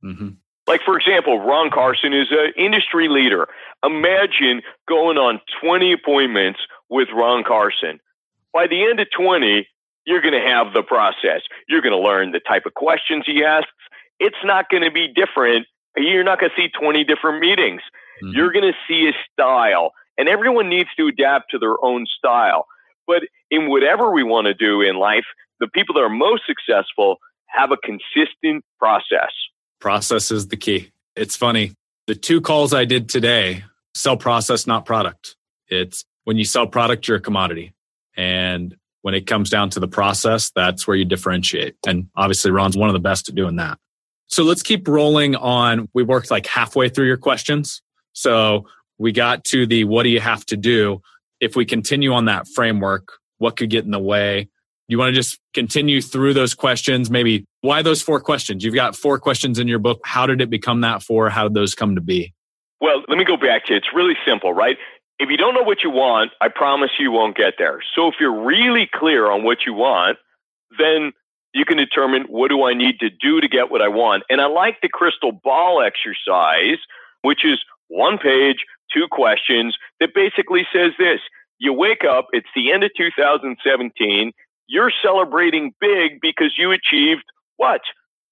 [0.04, 0.30] Mm-hmm.
[0.67, 3.47] Like, for example, Ron Carson is an industry leader.
[3.84, 7.99] Imagine going on 20 appointments with Ron Carson.
[8.51, 9.67] By the end of 20,
[10.06, 11.41] you're going to have the process.
[11.67, 13.69] You're going to learn the type of questions he asks.
[14.19, 15.67] It's not going to be different.
[15.97, 17.82] You're not going to see 20 different meetings.
[18.23, 18.36] Mm-hmm.
[18.36, 22.67] You're going to see a style, and everyone needs to adapt to their own style.
[23.08, 25.25] But in whatever we want to do in life,
[25.60, 29.32] the people that are most successful have a consistent process.
[29.80, 30.91] Process is the key.
[31.15, 31.73] It's funny.
[32.08, 35.36] The two calls I did today sell process, not product.
[35.67, 37.73] It's when you sell product, you're a commodity.
[38.17, 41.75] And when it comes down to the process, that's where you differentiate.
[41.86, 43.78] And obviously, Ron's one of the best at doing that.
[44.27, 45.89] So let's keep rolling on.
[45.93, 47.81] We worked like halfway through your questions.
[48.13, 51.01] So we got to the what do you have to do?
[51.39, 54.49] If we continue on that framework, what could get in the way?
[54.88, 57.09] You want to just continue through those questions?
[57.09, 58.63] Maybe why those four questions?
[58.63, 59.99] You've got four questions in your book.
[60.05, 61.29] How did it become that four?
[61.29, 62.33] How did those come to be?
[62.79, 63.77] Well, let me go back to it.
[63.77, 64.77] It's really simple, right?
[65.17, 67.79] If you don't know what you want, I promise you won't get there.
[67.95, 70.17] So if you're really clear on what you want,
[70.77, 71.13] then
[71.55, 74.23] you can determine what do I need to do to get what I want.
[74.29, 76.79] And I like the crystal ball exercise,
[77.21, 78.57] which is one page,
[78.93, 81.21] two questions that basically says this.
[81.57, 84.33] You wake up, it's the end of 2017,
[84.67, 87.23] you're celebrating big because you achieved
[87.55, 87.79] what?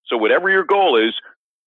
[0.07, 1.13] So whatever your goal is,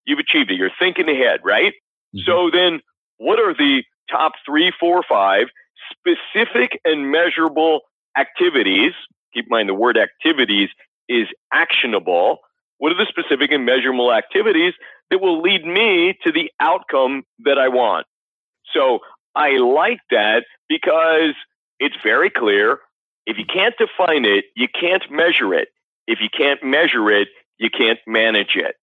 [0.04, 0.56] you've achieved it.
[0.56, 1.72] You're thinking ahead, right?
[2.14, 2.30] Mm-hmm.
[2.30, 2.80] So then
[3.16, 5.46] what are the top three, four, five
[5.90, 7.80] specific and measurable
[8.18, 8.92] activities?
[9.32, 10.68] Keep in mind the word activities
[11.08, 12.38] is actionable.
[12.78, 14.74] What are the specific and measurable activities
[15.10, 18.06] that will lead me to the outcome that I want?
[18.72, 19.00] So
[19.34, 21.34] I like that because
[21.78, 22.78] it's very clear.
[23.26, 25.68] If you can't define it, you can't measure it.
[26.06, 28.76] If you can't measure it, you can't manage it.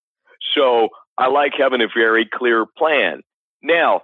[0.56, 3.22] So I like having a very clear plan.
[3.62, 4.02] Now,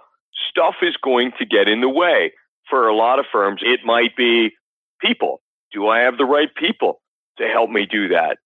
[0.49, 2.33] stuff is going to get in the way.
[2.69, 4.51] For a lot of firms, it might be
[5.01, 5.41] people.
[5.73, 7.01] Do I have the right people
[7.39, 8.37] to help me do that?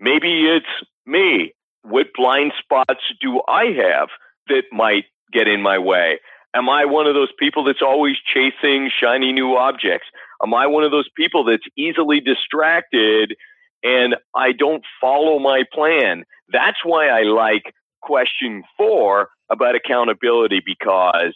[0.00, 0.66] Maybe it's
[1.06, 1.52] me.
[1.82, 4.08] What blind spots do I have
[4.48, 6.20] that might get in my way?
[6.54, 10.06] Am I one of those people that's always chasing shiny new objects?
[10.42, 13.34] Am I one of those people that's easily distracted
[13.82, 16.24] and I don't follow my plan?
[16.50, 21.34] That's why I like question four about accountability because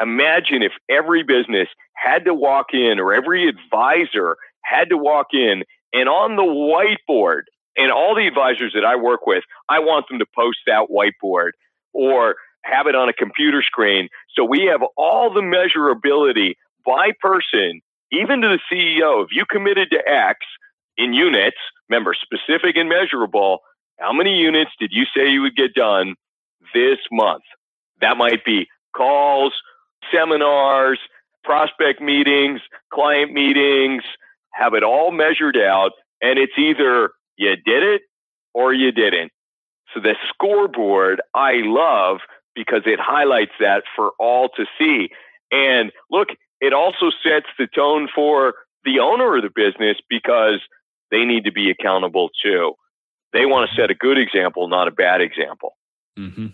[0.00, 5.62] imagine if every business had to walk in or every advisor had to walk in
[5.94, 7.42] and on the whiteboard
[7.76, 11.50] and all the advisors that I work with, I want them to post that whiteboard
[11.92, 14.08] or have it on a computer screen.
[14.34, 17.80] So we have all the measurability by person,
[18.10, 19.24] even to the CEO.
[19.24, 20.40] If you committed to X
[20.98, 21.56] in units,
[21.88, 23.60] remember specific and measurable,
[24.00, 26.16] how many units did you say you would get done
[26.74, 27.44] this month?
[28.00, 29.52] That might be calls,
[30.12, 30.98] seminars,
[31.44, 32.60] prospect meetings,
[32.92, 34.02] client meetings,
[34.54, 35.92] have it all measured out.
[36.22, 38.02] And it's either you did it
[38.54, 39.32] or you didn't.
[39.92, 42.18] So the scoreboard I love
[42.54, 45.10] because it highlights that for all to see.
[45.50, 46.28] And look,
[46.60, 50.60] it also sets the tone for the owner of the business because
[51.10, 52.74] they need to be accountable too.
[53.32, 55.76] They want to set a good example, not a bad example.
[56.18, 56.46] Mm-hmm.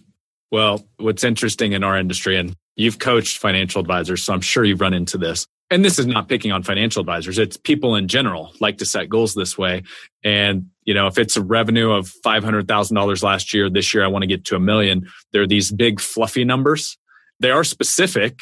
[0.50, 4.80] Well, what's interesting in our industry, and you've coached financial advisors, so I'm sure you've
[4.80, 5.46] run into this.
[5.70, 7.38] And this is not picking on financial advisors.
[7.38, 9.84] It's people in general like to set goals this way.
[10.24, 14.24] And, you know, if it's a revenue of $500,000 last year, this year I want
[14.24, 16.98] to get to a million, there are these big fluffy numbers.
[17.38, 18.40] They are specific,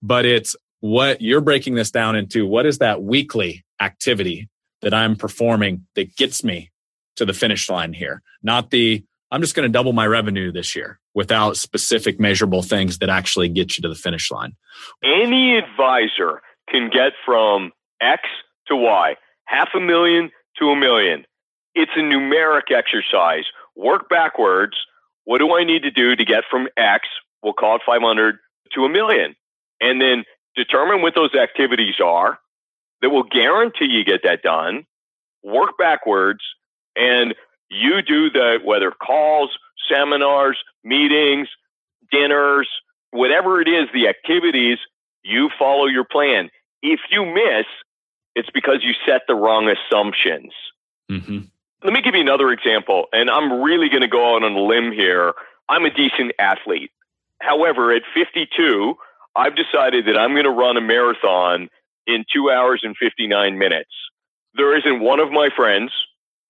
[0.00, 2.46] but it's what you're breaking this down into.
[2.46, 4.48] What is that weekly activity
[4.80, 6.70] that I'm performing that gets me
[7.16, 8.22] to the finish line here?
[8.42, 12.98] Not the, I'm just going to double my revenue this year without specific measurable things
[12.98, 14.56] that actually get you to the finish line.
[15.04, 16.40] Any advisor
[16.70, 18.22] can get from X
[18.68, 21.24] to Y, half a million to a million.
[21.74, 23.44] It's a numeric exercise.
[23.76, 24.76] Work backwards.
[25.24, 27.08] What do I need to do to get from X,
[27.42, 28.36] we'll call it 500,
[28.74, 29.34] to a million?
[29.80, 30.24] And then
[30.56, 32.38] determine what those activities are
[33.02, 34.84] that will guarantee you get that done.
[35.42, 36.40] Work backwards
[36.96, 37.34] and
[37.70, 39.56] you do the whether calls,
[39.90, 41.48] seminars, meetings,
[42.10, 42.68] dinners,
[43.10, 44.78] whatever it is, the activities,
[45.22, 46.50] you follow your plan.
[46.82, 47.66] If you miss,
[48.34, 50.52] it's because you set the wrong assumptions.
[51.10, 51.40] Mm-hmm.
[51.82, 54.60] Let me give you another example, and I'm really going to go out on a
[54.60, 55.32] limb here.
[55.68, 56.90] I'm a decent athlete.
[57.40, 58.94] However, at 52,
[59.34, 61.68] I've decided that I'm going to run a marathon
[62.06, 63.90] in two hours and 59 minutes.
[64.54, 65.92] There isn't one of my friends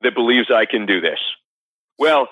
[0.02, 1.18] that believes I can do this.
[1.98, 2.28] Well,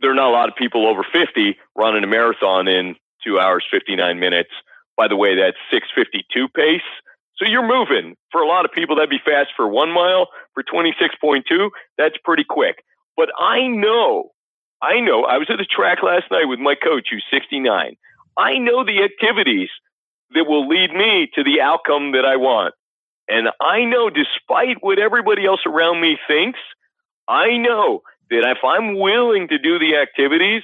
[0.00, 3.64] there are not a lot of people over 50 running a marathon in two hours,
[3.70, 4.50] 59 minutes.
[4.96, 6.80] By the way, that's 652 pace.
[7.42, 8.14] So you're moving.
[8.30, 10.28] For a lot of people, that'd be fast for one mile.
[10.54, 12.84] For 26.2, that's pretty quick.
[13.16, 14.30] But I know,
[14.80, 17.96] I know, I was at the track last night with my coach who's 69.
[18.36, 19.70] I know the activities
[20.34, 22.74] that will lead me to the outcome that I want.
[23.28, 26.60] And I know, despite what everybody else around me thinks,
[27.28, 30.62] I know that if I'm willing to do the activities,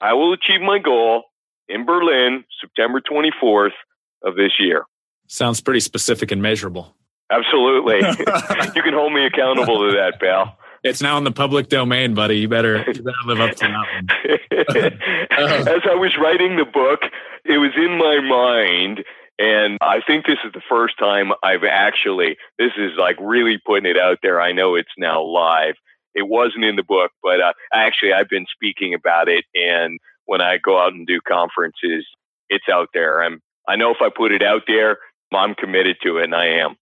[0.00, 1.24] I will achieve my goal
[1.68, 3.76] in Berlin, September 24th
[4.22, 4.84] of this year.
[5.28, 6.94] Sounds pretty specific and measurable.
[7.30, 7.96] Absolutely.
[8.74, 10.58] you can hold me accountable to that, pal.
[10.82, 12.38] It's now in the public domain, buddy.
[12.38, 14.98] You better, you better live up to that one.
[15.68, 17.00] As I was writing the book,
[17.44, 19.04] it was in my mind.
[19.38, 23.90] And I think this is the first time I've actually, this is like really putting
[23.90, 24.40] it out there.
[24.40, 25.74] I know it's now live.
[26.14, 29.44] It wasn't in the book, but uh, actually, I've been speaking about it.
[29.54, 32.06] And when I go out and do conferences,
[32.48, 33.22] it's out there.
[33.22, 34.98] I'm, I know if I put it out there,
[35.32, 36.76] I'm committed to it, and I am.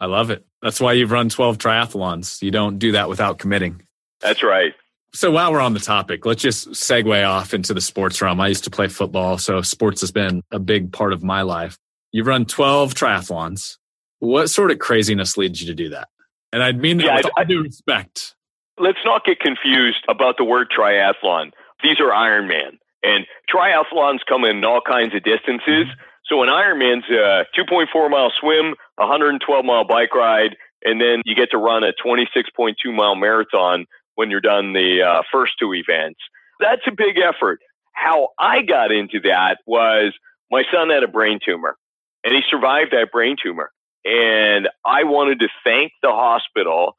[0.00, 0.44] I love it.
[0.62, 2.40] That's why you've run 12 triathlons.
[2.42, 3.82] You don't do that without committing.
[4.20, 4.72] That's right.
[5.12, 8.40] So while we're on the topic, let's just segue off into the sports realm.
[8.40, 11.76] I used to play football, so sports has been a big part of my life.
[12.12, 13.76] You've run 12 triathlons.
[14.20, 16.08] What sort of craziness leads you to do that?
[16.52, 18.34] And I mean that yeah, with all due respect.
[18.78, 21.52] Let's not get confused about the word triathlon.
[21.82, 22.78] These are Ironman.
[23.02, 25.86] And triathlons come in all kinds of distances.
[25.86, 26.00] Mm-hmm.
[26.30, 31.50] So an Ironman's a 2.4 mile swim, 112 mile bike ride, and then you get
[31.50, 36.20] to run a 26.2 mile marathon when you're done the uh, first two events.
[36.60, 37.58] That's a big effort.
[37.94, 40.12] How I got into that was
[40.50, 41.76] my son had a brain tumor
[42.22, 43.70] and he survived that brain tumor.
[44.04, 46.96] And I wanted to thank the hospital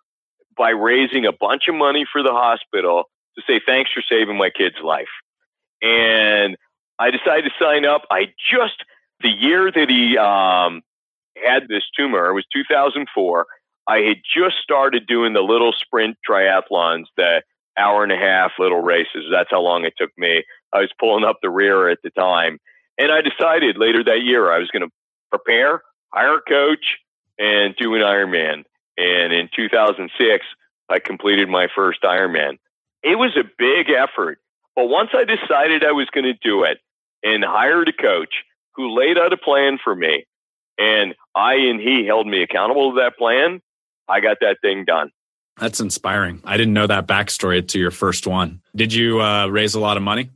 [0.57, 4.49] by raising a bunch of money for the hospital to say thanks for saving my
[4.49, 5.07] kid's life.
[5.81, 6.57] And
[6.99, 8.03] I decided to sign up.
[8.11, 8.83] I just
[9.21, 10.81] the year that he um,
[11.43, 13.45] had this tumor, was 2004.
[13.87, 17.41] I had just started doing the little sprint triathlons, the
[17.77, 19.25] hour and a half little races.
[19.31, 20.43] That's how long it took me.
[20.73, 22.59] I was pulling up the rear at the time.
[22.97, 24.91] And I decided later that year I was going to
[25.29, 25.81] prepare,
[26.13, 26.97] hire a coach,
[27.39, 28.63] and do an Ironman.
[28.97, 30.45] And in 2006,
[30.89, 32.59] I completed my first Ironman.
[33.01, 34.39] It was a big effort.
[34.75, 36.79] But once I decided I was going to do it
[37.23, 38.43] and hired a coach
[38.75, 40.25] who laid out a plan for me,
[40.77, 43.61] and I and he held me accountable to that plan,
[44.07, 45.11] I got that thing done.
[45.59, 46.41] That's inspiring.
[46.43, 48.61] I didn't know that backstory to your first one.
[48.75, 50.29] Did you uh, raise a lot of money?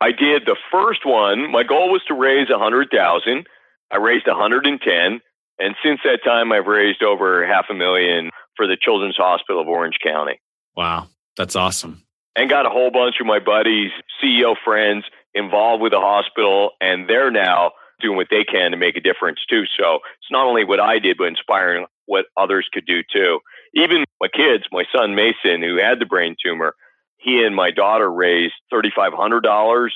[0.00, 0.42] I did.
[0.46, 3.46] The first one, my goal was to raise a hundred thousand.
[3.90, 5.20] I raised a hundred and ten,
[5.58, 9.68] and since that time, I've raised over half a million for the Children's Hospital of
[9.68, 10.40] Orange County.
[10.76, 12.04] Wow, that's awesome.
[12.36, 13.90] And got a whole bunch of my buddies,
[14.22, 15.04] CEO friends
[15.38, 19.40] involved with the hospital, and they're now doing what they can to make a difference
[19.48, 19.64] too.
[19.78, 23.40] So it's not only what I did, but inspiring what others could do too.
[23.74, 26.74] Even my kids, my son Mason, who had the brain tumor,
[27.18, 29.88] he and my daughter raised $3,500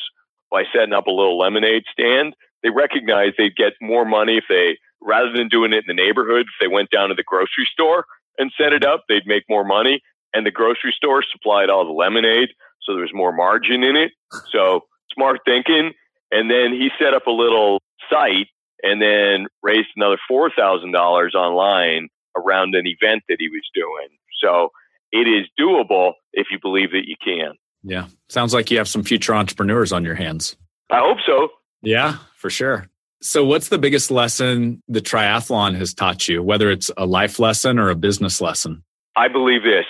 [0.51, 2.35] by setting up a little lemonade stand.
[2.63, 6.47] They recognized they'd get more money if they, rather than doing it in the neighborhood,
[6.47, 8.05] if they went down to the grocery store
[8.39, 10.03] and set it up, they'd make more money.
[10.35, 12.51] And the grocery store supplied all the lemonade,
[12.83, 14.13] so there was more margin in it.
[14.51, 14.83] So
[15.15, 15.93] smart thinking.
[16.31, 18.49] And then he set up a little site
[18.83, 24.09] and then raised another $4,000 online around an event that he was doing.
[24.43, 24.71] So
[25.13, 27.53] it is doable if you believe that you can.
[27.83, 28.07] Yeah.
[28.29, 30.57] Sounds like you have some future entrepreneurs on your hands.
[30.91, 31.49] I hope so.
[31.83, 32.89] Yeah, for sure.
[33.21, 37.79] So, what's the biggest lesson the triathlon has taught you, whether it's a life lesson
[37.79, 38.83] or a business lesson?
[39.17, 39.87] I believe this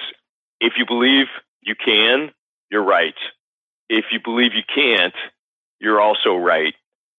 [0.62, 1.26] if you believe
[1.62, 2.30] you can,
[2.70, 3.14] you're right.
[3.88, 5.14] If you believe you can't,
[5.80, 6.74] you're also right.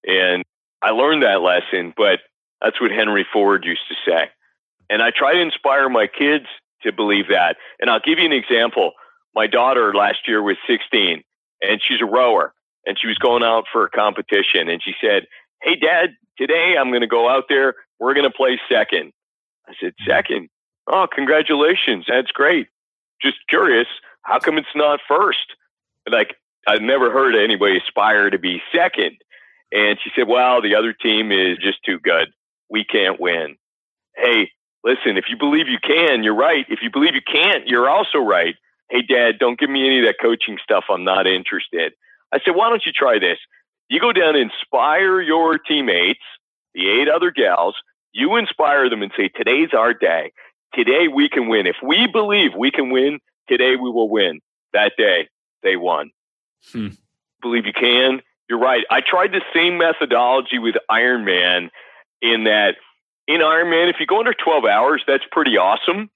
[0.06, 0.44] And
[0.82, 2.20] I learned that lesson, but
[2.62, 4.30] that's what Henry Ford used to say.
[4.90, 6.46] And I try to inspire my kids
[6.84, 7.58] to believe that.
[7.80, 8.92] And I'll give you an example.
[9.36, 11.24] My daughter last year was 16
[11.62, 12.54] and she's a rower
[12.86, 15.28] and she was going out for a competition and she said,
[15.62, 17.76] Hey dad, today I'm going to go out there.
[18.00, 19.14] We're going to play second.
[19.68, 20.50] I said, second?
[20.88, 22.06] Oh, congratulations.
[22.08, 22.68] That's great.
[23.22, 23.88] Just curious.
[24.24, 25.56] How come it's not first?
[26.10, 26.36] Like,
[26.68, 29.18] I've never heard anybody aspire to be second.
[29.72, 32.30] And she said, well, the other team is just too good.
[32.70, 33.58] We can't win.
[34.18, 34.52] hey,
[34.84, 36.66] listen, if you believe you can, you're right.
[36.70, 38.56] If you believe you can't, you're also right.
[38.90, 40.86] Hey, dad, don't give me any of that coaching stuff.
[40.90, 41.94] I'm not interested.
[42.34, 43.40] I said, why don't you try this?
[43.90, 46.24] You go down and inspire your teammates,
[46.74, 47.76] the eight other gals.
[48.14, 50.32] You inspire them and say, today's our day.
[50.74, 51.68] Today we can win.
[51.68, 54.42] If we believe we can win, today we will win.
[54.74, 55.30] That day,
[55.64, 56.12] they won.
[56.72, 56.90] Hmm.
[57.42, 58.22] Believe you can.
[58.50, 58.84] You're right.
[58.90, 61.70] I tried the same methodology with Ironman
[62.22, 62.76] in that
[63.28, 66.10] in Ironman, if you go under 12 hours, that's pretty awesome.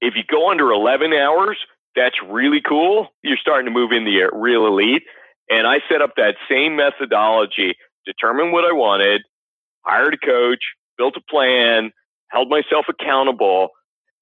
[0.00, 1.56] If you go under 11 hours,
[1.94, 3.08] that's really cool.
[3.22, 5.04] You're starting to move in the real elite.
[5.50, 7.74] And I set up that same methodology,
[8.04, 9.22] determined what I wanted,
[9.82, 10.62] hired a coach,
[10.96, 11.92] built a plan,
[12.28, 13.70] held myself accountable.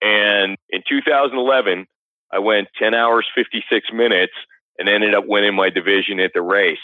[0.02, 1.86] And in 2011,
[2.32, 4.32] I went 10 hours, 56 minutes
[4.78, 6.78] and ended up winning my division at the race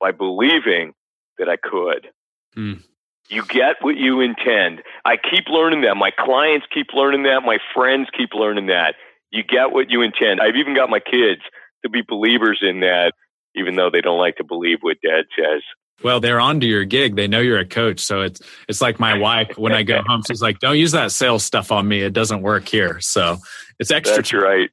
[0.00, 0.92] by believing
[1.38, 2.08] that I could.
[2.56, 2.82] Mm.
[3.28, 4.82] You get what you intend.
[5.04, 5.96] I keep learning that.
[5.96, 7.42] My clients keep learning that.
[7.44, 8.96] My friends keep learning that.
[9.30, 10.40] You get what you intend.
[10.40, 11.42] I've even got my kids
[11.84, 13.12] to be believers in that,
[13.54, 15.62] even though they don't like to believe what dad says.
[16.02, 17.14] Well, they're onto your gig.
[17.14, 18.00] They know you're a coach.
[18.00, 21.12] So it's it's like my wife when I go home, she's like, Don't use that
[21.12, 22.00] sales stuff on me.
[22.00, 23.00] It doesn't work here.
[23.00, 23.36] So
[23.78, 24.16] it's extra.
[24.16, 24.70] That's right.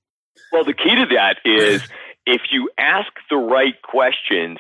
[0.52, 1.84] Well, the key to that is
[2.28, 4.58] if you ask the right questions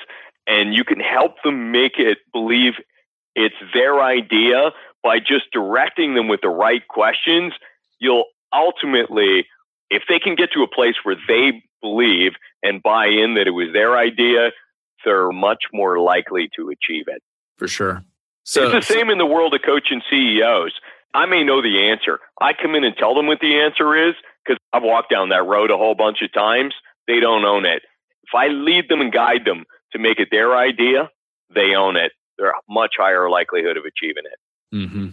[0.48, 2.74] and you can help them make it believe
[3.36, 4.72] it's their idea
[5.04, 7.54] by just directing them with the right questions,
[8.00, 9.46] you'll ultimately,
[9.90, 12.32] if they can get to a place where they believe
[12.64, 14.52] and buy in that it was their idea,
[15.04, 17.22] they're much more likely to achieve it.
[17.58, 18.04] For sure.
[18.44, 20.72] So it's the same in the world of coaching CEOs.
[21.14, 22.20] I may know the answer.
[22.40, 24.16] I come in and tell them what the answer is
[24.46, 26.74] because I've walked down that road a whole bunch of times.
[27.08, 27.84] They don't own it.
[28.24, 31.10] If I lead them and guide them to make it their idea,
[31.54, 34.76] they own it they're a much higher likelihood of achieving it.
[34.76, 35.08] Mm-hmm.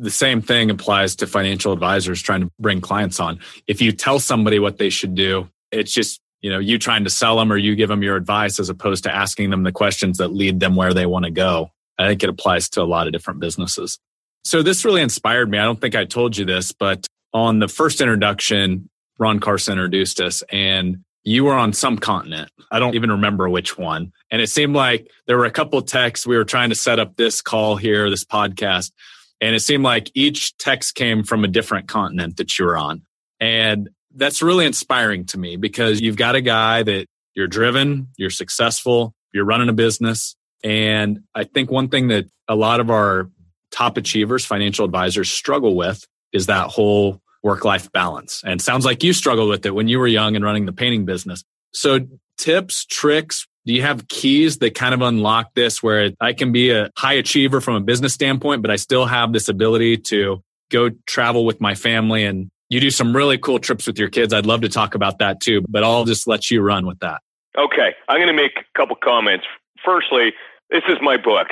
[0.00, 3.40] The same thing applies to financial advisors trying to bring clients on.
[3.66, 7.10] If you tell somebody what they should do, it's just you know you trying to
[7.10, 10.18] sell them or you give them your advice as opposed to asking them the questions
[10.18, 11.70] that lead them where they want to go.
[11.98, 13.98] I think it applies to a lot of different businesses.
[14.44, 15.58] So this really inspired me.
[15.58, 18.88] I don't think I told you this, but on the first introduction,
[19.18, 20.98] Ron Carson introduced us and
[21.28, 22.50] you were on some continent.
[22.70, 24.12] I don't even remember which one.
[24.30, 26.26] And it seemed like there were a couple texts.
[26.26, 28.92] We were trying to set up this call here, this podcast.
[29.38, 33.02] And it seemed like each text came from a different continent that you were on.
[33.38, 38.30] And that's really inspiring to me because you've got a guy that you're driven, you're
[38.30, 40.34] successful, you're running a business.
[40.64, 43.30] And I think one thing that a lot of our
[43.70, 48.42] top achievers, financial advisors struggle with is that whole work life balance.
[48.44, 51.04] And sounds like you struggled with it when you were young and running the painting
[51.04, 51.44] business.
[51.72, 52.00] So,
[52.36, 56.70] tips, tricks, do you have keys that kind of unlock this where I can be
[56.70, 60.90] a high achiever from a business standpoint, but I still have this ability to go
[61.06, 64.32] travel with my family and you do some really cool trips with your kids.
[64.32, 67.20] I'd love to talk about that too, but I'll just let you run with that.
[67.56, 67.94] Okay.
[68.08, 69.46] I'm going to make a couple comments.
[69.84, 70.32] Firstly,
[70.70, 71.48] this is my book,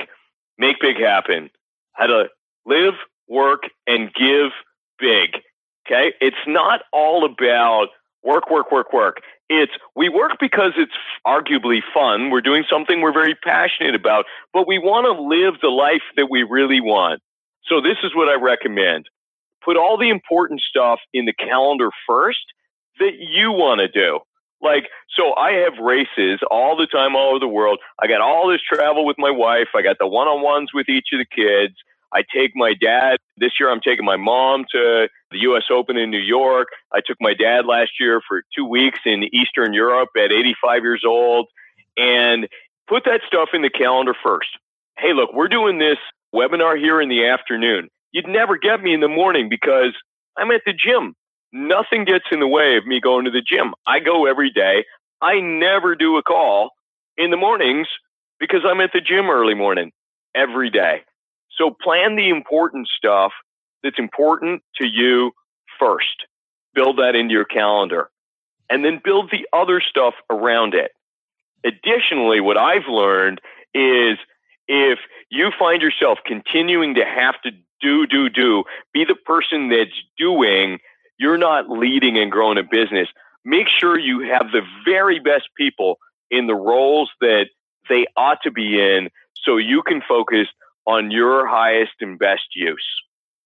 [0.59, 1.51] Make Big Happen
[1.93, 2.24] How to
[2.66, 2.95] Live,
[3.28, 4.51] Work, and Give
[4.99, 5.43] Big.
[5.87, 6.12] Okay.
[6.20, 7.89] It's not all about
[8.22, 9.18] work, work, work, work.
[9.49, 10.93] It's we work because it's
[11.24, 12.30] arguably fun.
[12.30, 16.26] We're doing something we're very passionate about, but we want to live the life that
[16.28, 17.22] we really want.
[17.66, 19.07] So this is what I recommend.
[19.64, 22.53] Put all the important stuff in the calendar first
[22.99, 24.20] that you want to do.
[24.62, 27.78] Like, so I have races all the time all over the world.
[28.01, 29.68] I got all this travel with my wife.
[29.74, 31.74] I got the one on ones with each of the kids.
[32.12, 33.18] I take my dad.
[33.36, 35.64] This year, I'm taking my mom to the U.S.
[35.70, 36.68] Open in New York.
[36.92, 41.02] I took my dad last year for two weeks in Eastern Europe at 85 years
[41.07, 41.46] old.
[41.96, 42.48] And
[42.88, 44.48] put that stuff in the calendar first.
[44.98, 45.98] Hey, look, we're doing this
[46.34, 47.88] webinar here in the afternoon.
[48.12, 49.94] You'd never get me in the morning because
[50.36, 51.14] I'm at the gym.
[51.52, 53.74] Nothing gets in the way of me going to the gym.
[53.86, 54.84] I go every day.
[55.20, 56.70] I never do a call
[57.16, 57.88] in the mornings
[58.38, 59.92] because I'm at the gym early morning
[60.34, 61.02] every day.
[61.51, 63.32] So plan the important stuff
[63.82, 65.32] that's important to you
[65.78, 66.26] first.
[66.74, 68.11] Build that into your calendar
[68.70, 70.92] and then build the other stuff around it.
[71.64, 73.40] Additionally, what I've learned
[73.74, 74.18] is
[74.68, 74.99] if
[75.30, 80.78] you find yourself continuing to have to do, do, do, be the person that's doing,
[81.18, 83.09] you're not leading and growing a business.
[83.44, 85.99] Make sure you have the very best people
[86.30, 87.47] in the roles that
[87.88, 90.49] they ought to be in so you can focus
[90.87, 92.87] on your highest and best use.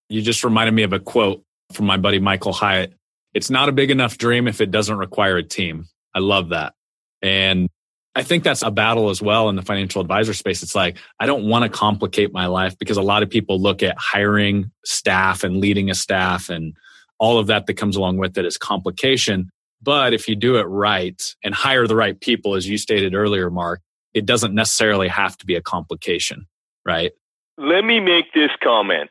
[0.08, 2.92] You just reminded me of a quote from my buddy Michael Hyatt.
[3.32, 5.86] It's not a big enough dream if it doesn't require a team.
[6.14, 6.74] I love that.
[7.22, 7.68] And
[8.16, 10.62] I think that's a battle as well in the financial advisor space.
[10.62, 13.82] It's like, I don't want to complicate my life because a lot of people look
[13.82, 16.74] at hiring staff and leading a staff and
[17.18, 19.50] all of that that comes along with it as complication.
[19.80, 23.48] But if you do it right and hire the right people, as you stated earlier,
[23.48, 23.80] Mark,
[24.12, 26.46] it doesn't necessarily have to be a complication,
[26.84, 27.12] right?
[27.60, 29.10] Let me make this comment.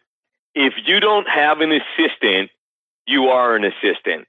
[0.56, 2.50] If you don't have an assistant,
[3.06, 4.28] you are an assistant.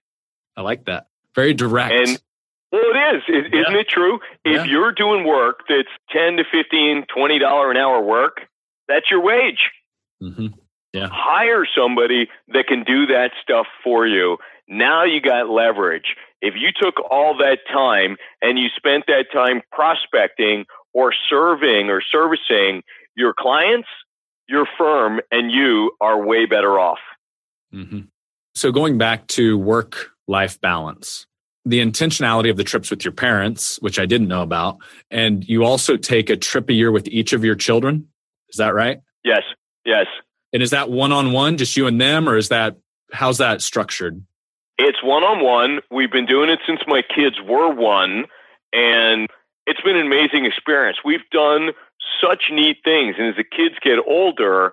[0.59, 1.07] I like that.
[1.35, 1.93] Very direct.
[1.95, 2.21] And
[2.71, 3.23] well, it is.
[3.29, 3.61] is yeah.
[3.63, 4.21] Isn't it true?
[4.45, 4.65] If yeah.
[4.65, 8.43] you're doing work that's 10 to 15, $20 an hour work,
[8.89, 9.71] that's your wage.
[10.23, 10.49] Mm-hmm.
[10.93, 11.09] Yeah.
[11.11, 14.37] Hire somebody that can do that stuff for you.
[14.69, 16.15] Now you got leverage.
[16.43, 22.03] If you took all that time and you spent that time prospecting or serving or
[22.03, 22.83] servicing
[23.17, 23.89] your clients,
[24.51, 26.99] your firm and you are way better off.
[27.73, 28.01] Mm-hmm.
[28.55, 31.27] So going back to work life balance,
[31.65, 34.79] the intentionality of the trips with your parents, which I didn't know about,
[35.11, 38.09] and you also take a trip a year with each of your children.
[38.49, 39.01] Is that right?
[39.25, 39.43] Yes.
[39.85, 40.07] Yes.
[40.53, 42.77] And is that one on one, just you and them, or is that
[43.13, 44.21] how's that structured?
[44.79, 45.81] It's one on one.
[45.91, 48.25] We've been doing it since my kids were one,
[48.73, 49.29] and
[49.67, 50.99] it's been an amazing experience.
[51.05, 51.71] We've done
[52.21, 54.73] such neat things, and as the kids get older,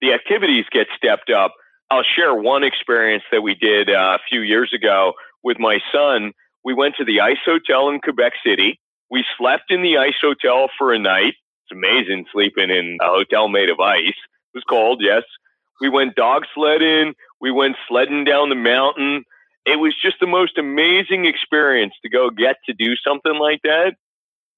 [0.00, 1.54] the activities get stepped up.
[1.90, 5.12] I'll share one experience that we did uh, a few years ago
[5.42, 6.32] with my son.
[6.64, 8.80] We went to the Ice Hotel in Quebec City.
[9.10, 11.34] We slept in the Ice Hotel for a night.
[11.62, 14.08] It's amazing sleeping in a hotel made of ice.
[14.08, 15.22] It was cold, yes.
[15.80, 17.14] We went dog sledding.
[17.40, 19.24] We went sledding down the mountain.
[19.64, 23.94] It was just the most amazing experience to go get to do something like that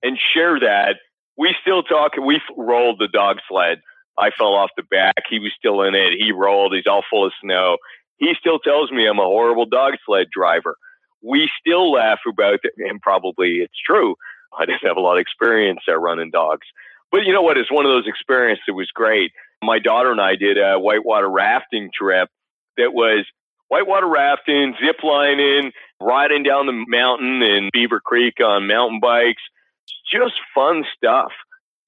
[0.02, 0.96] and share that.
[1.38, 2.12] We still talk.
[2.16, 3.80] We rolled the dog sled.
[4.18, 5.22] I fell off the back.
[5.30, 6.14] He was still in it.
[6.18, 6.74] He rolled.
[6.74, 7.78] He's all full of snow.
[8.16, 10.76] He still tells me I'm a horrible dog sled driver.
[11.22, 14.16] We still laugh about it, and probably it's true.
[14.58, 16.66] I didn't have a lot of experience at running dogs.
[17.12, 17.56] But you know what?
[17.56, 19.32] It's one of those experiences that was great.
[19.62, 22.28] My daughter and I did a whitewater rafting trip
[22.76, 23.24] that was
[23.68, 29.42] whitewater rafting, zip lining, riding down the mountain in Beaver Creek on mountain bikes.
[29.88, 31.32] It's just fun stuff.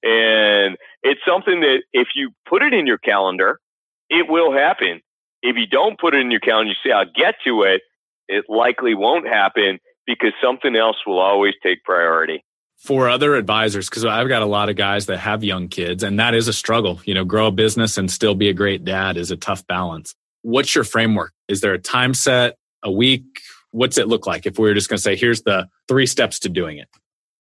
[0.03, 3.61] And it's something that if you put it in your calendar,
[4.09, 5.01] it will happen.
[5.43, 7.83] If you don't put it in your calendar, you say, I'll get to it,
[8.29, 12.45] it likely won't happen because something else will always take priority.
[12.79, 16.19] For other advisors, because I've got a lot of guys that have young kids, and
[16.19, 17.01] that is a struggle.
[17.05, 20.15] You know, grow a business and still be a great dad is a tough balance.
[20.43, 21.33] What's your framework?
[21.49, 23.25] Is there a time set, a week?
[23.73, 26.39] What's it look like if we were just going to say, here's the three steps
[26.41, 26.89] to doing it?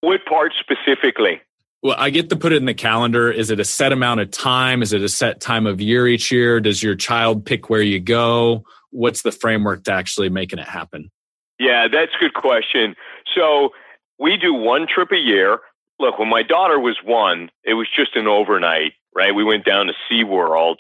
[0.01, 1.41] What part specifically?
[1.83, 3.31] Well, I get to put it in the calendar.
[3.31, 4.83] Is it a set amount of time?
[4.83, 6.61] Is it a set time of year each year?
[6.61, 8.65] Does your child pick where you go?
[8.91, 11.11] What's the framework to actually making it happen?
[11.59, 12.97] Yeah, that's a good question.
[13.35, 13.71] So
[14.19, 15.61] we do one trip a year.
[15.99, 19.35] Look, when my daughter was one, it was just an overnight, right?
[19.35, 20.77] We went down to SeaWorld.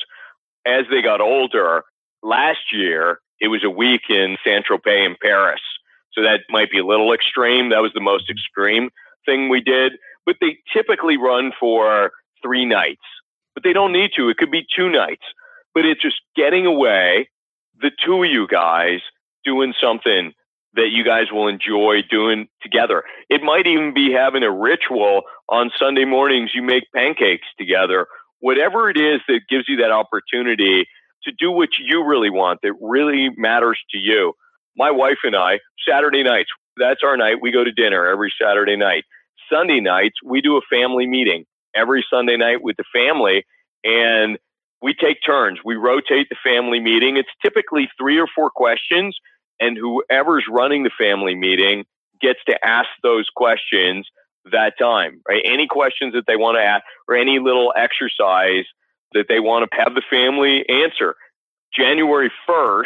[0.66, 1.84] As they got older,
[2.22, 5.60] last year, it was a week in Saint Tropez in Paris.
[6.12, 7.70] So that might be a little extreme.
[7.70, 8.90] That was the most extreme
[9.26, 9.92] thing we did
[10.26, 12.12] but they typically run for
[12.42, 13.02] three nights.
[13.54, 14.28] But they don't need to.
[14.28, 15.24] It could be two nights.
[15.74, 17.28] But it's just getting away,
[17.80, 19.00] the two of you guys
[19.44, 20.32] doing something
[20.74, 23.02] that you guys will enjoy doing together.
[23.28, 26.52] It might even be having a ritual on Sunday mornings.
[26.54, 28.06] You make pancakes together.
[28.38, 30.86] Whatever it is that gives you that opportunity
[31.24, 34.32] to do what you really want, that really matters to you.
[34.76, 36.50] My wife and I, Saturday nights,
[36.80, 37.36] that's our night.
[37.40, 39.04] We go to dinner every Saturday night.
[39.52, 43.44] Sunday nights, we do a family meeting every Sunday night with the family
[43.84, 44.38] and
[44.82, 45.58] we take turns.
[45.64, 47.16] We rotate the family meeting.
[47.16, 49.16] It's typically three or four questions
[49.60, 51.84] and whoever's running the family meeting
[52.20, 54.08] gets to ask those questions
[54.50, 55.42] that time, right?
[55.44, 58.64] Any questions that they want to ask or any little exercise
[59.12, 61.14] that they want to have the family answer.
[61.74, 62.84] January 1st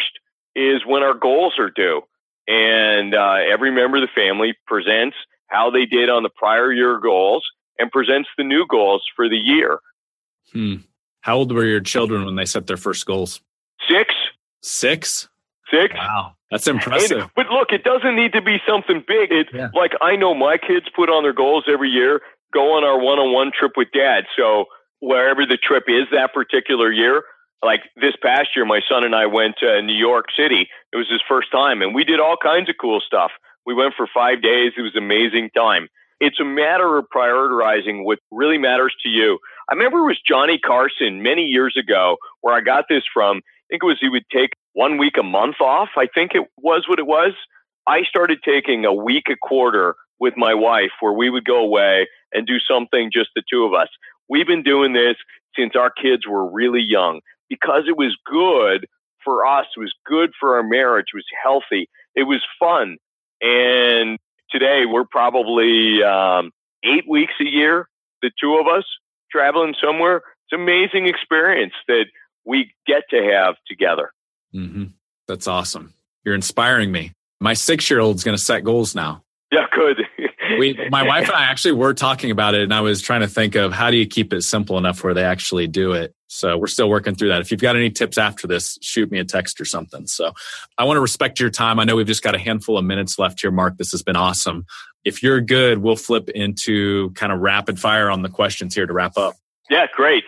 [0.56, 2.02] is when our goals are due.
[2.46, 5.16] And uh, every member of the family presents
[5.48, 7.44] how they did on the prior year goals
[7.78, 9.78] and presents the new goals for the year.
[10.52, 10.76] Hmm.
[11.20, 13.40] How old were your children when they set their first goals?
[13.88, 14.14] Six.
[14.62, 15.28] Six?
[15.70, 15.94] Six.
[15.94, 16.36] Wow.
[16.50, 17.22] That's impressive.
[17.22, 19.32] And, but look, it doesn't need to be something big.
[19.32, 19.70] It, yeah.
[19.74, 22.20] Like I know my kids put on their goals every year,
[22.52, 24.24] go on our one on one trip with dad.
[24.36, 24.66] So
[25.00, 27.24] wherever the trip is that particular year,
[27.64, 30.68] like this past year, my son and I went to New York City.
[30.92, 33.30] It was his first time, and we did all kinds of cool stuff.
[33.66, 34.72] We went for five days.
[34.76, 35.88] It was amazing time.
[36.20, 39.38] It's a matter of prioritizing what really matters to you.
[39.70, 43.38] I remember it was Johnny Carson many years ago where I got this from.
[43.38, 45.90] I think it was he would take one week a month off.
[45.96, 47.32] I think it was what it was.
[47.86, 52.06] I started taking a week a quarter with my wife where we would go away
[52.32, 53.88] and do something just the two of us.
[54.28, 55.16] We've been doing this
[55.56, 58.86] since our kids were really young because it was good
[59.24, 59.66] for us.
[59.76, 61.06] It was good for our marriage.
[61.12, 61.88] It was healthy.
[62.14, 62.98] It was fun.
[63.40, 64.18] And
[64.50, 66.50] today we're probably um,
[66.84, 67.88] eight weeks a year,
[68.22, 68.84] the two of us
[69.30, 70.16] traveling somewhere.
[70.16, 72.06] It's an amazing experience that
[72.44, 74.12] we get to have together.
[74.54, 74.84] Mm-hmm.
[75.26, 75.94] That's awesome.
[76.24, 77.12] You're inspiring me.
[77.40, 79.22] My six year old's going to set goals now.
[79.50, 80.02] Yeah, good.
[80.58, 83.28] we, my wife and I actually were talking about it, and I was trying to
[83.28, 86.14] think of how do you keep it simple enough where they actually do it.
[86.28, 87.40] So we're still working through that.
[87.40, 90.06] If you've got any tips after this, shoot me a text or something.
[90.06, 90.32] So
[90.76, 91.78] I want to respect your time.
[91.78, 93.76] I know we've just got a handful of minutes left here, Mark.
[93.76, 94.66] This has been awesome.
[95.04, 98.92] If you're good, we'll flip into kind of rapid fire on the questions here to
[98.92, 99.36] wrap up.
[99.70, 100.24] Yeah, great.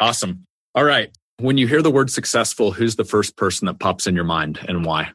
[0.00, 0.46] Awesome.
[0.74, 1.10] All right.
[1.38, 4.60] When you hear the word successful, who's the first person that pops in your mind
[4.68, 5.12] and why?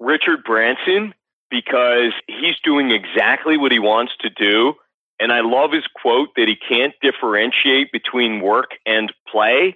[0.00, 1.14] Richard Branson,
[1.50, 4.74] because he's doing exactly what he wants to do.
[5.20, 9.74] And I love his quote that he can't differentiate between work and play.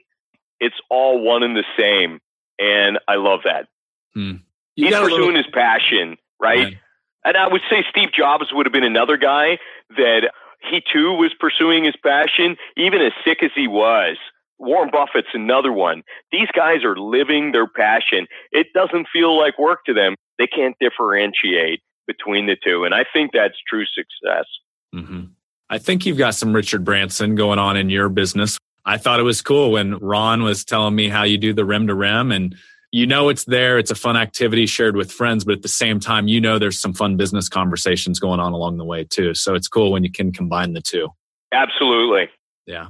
[0.60, 2.20] It's all one and the same.
[2.58, 3.66] And I love that.
[4.14, 4.36] Hmm.
[4.76, 5.36] He's pursuing little...
[5.36, 6.76] his passion, right?
[7.24, 9.58] And I would say Steve Jobs would have been another guy
[9.96, 10.30] that
[10.70, 14.16] he too was pursuing his passion, even as sick as he was.
[14.58, 16.02] Warren Buffett's another one.
[16.30, 18.28] These guys are living their passion.
[18.52, 20.14] It doesn't feel like work to them.
[20.42, 22.84] They can't differentiate between the two.
[22.84, 24.46] And I think that's true success.
[24.94, 25.24] Mm-hmm.
[25.70, 28.58] I think you've got some Richard Branson going on in your business.
[28.84, 31.86] I thought it was cool when Ron was telling me how you do the rim
[31.86, 32.56] to rim and
[32.90, 33.78] you know it's there.
[33.78, 36.78] It's a fun activity shared with friends, but at the same time, you know there's
[36.78, 39.32] some fun business conversations going on along the way too.
[39.34, 41.08] So it's cool when you can combine the two.
[41.54, 42.28] Absolutely.
[42.66, 42.88] Yeah.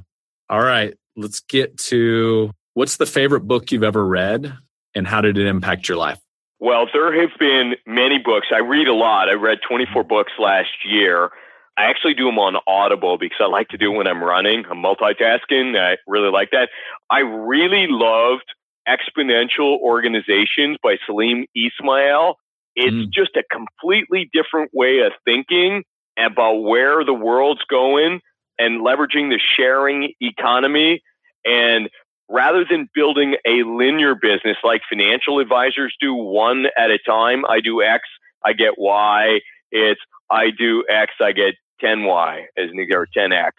[0.49, 4.53] All right let's get to what's the favorite book you've ever read
[4.95, 6.19] and how did it impact your life?
[6.63, 8.47] Well, there have been many books.
[8.49, 9.27] I read a lot.
[9.27, 11.29] I read 24 books last year.
[11.77, 14.63] I actually do them on Audible because I like to do it when I'm running.
[14.71, 15.77] I'm multitasking.
[15.77, 16.69] I really like that.
[17.09, 18.45] I really loved
[18.87, 22.35] Exponential Organizations by Salim Ismail.
[22.77, 23.11] It's mm.
[23.11, 25.83] just a completely different way of thinking
[26.17, 28.21] about where the world's going
[28.57, 31.01] and leveraging the sharing economy.
[31.43, 31.89] And
[32.29, 37.59] rather than building a linear business like financial advisors do one at a time, I
[37.59, 38.03] do X,
[38.43, 39.39] I get Y.
[39.71, 43.51] It's I do X, I get 10Y as an or 10X.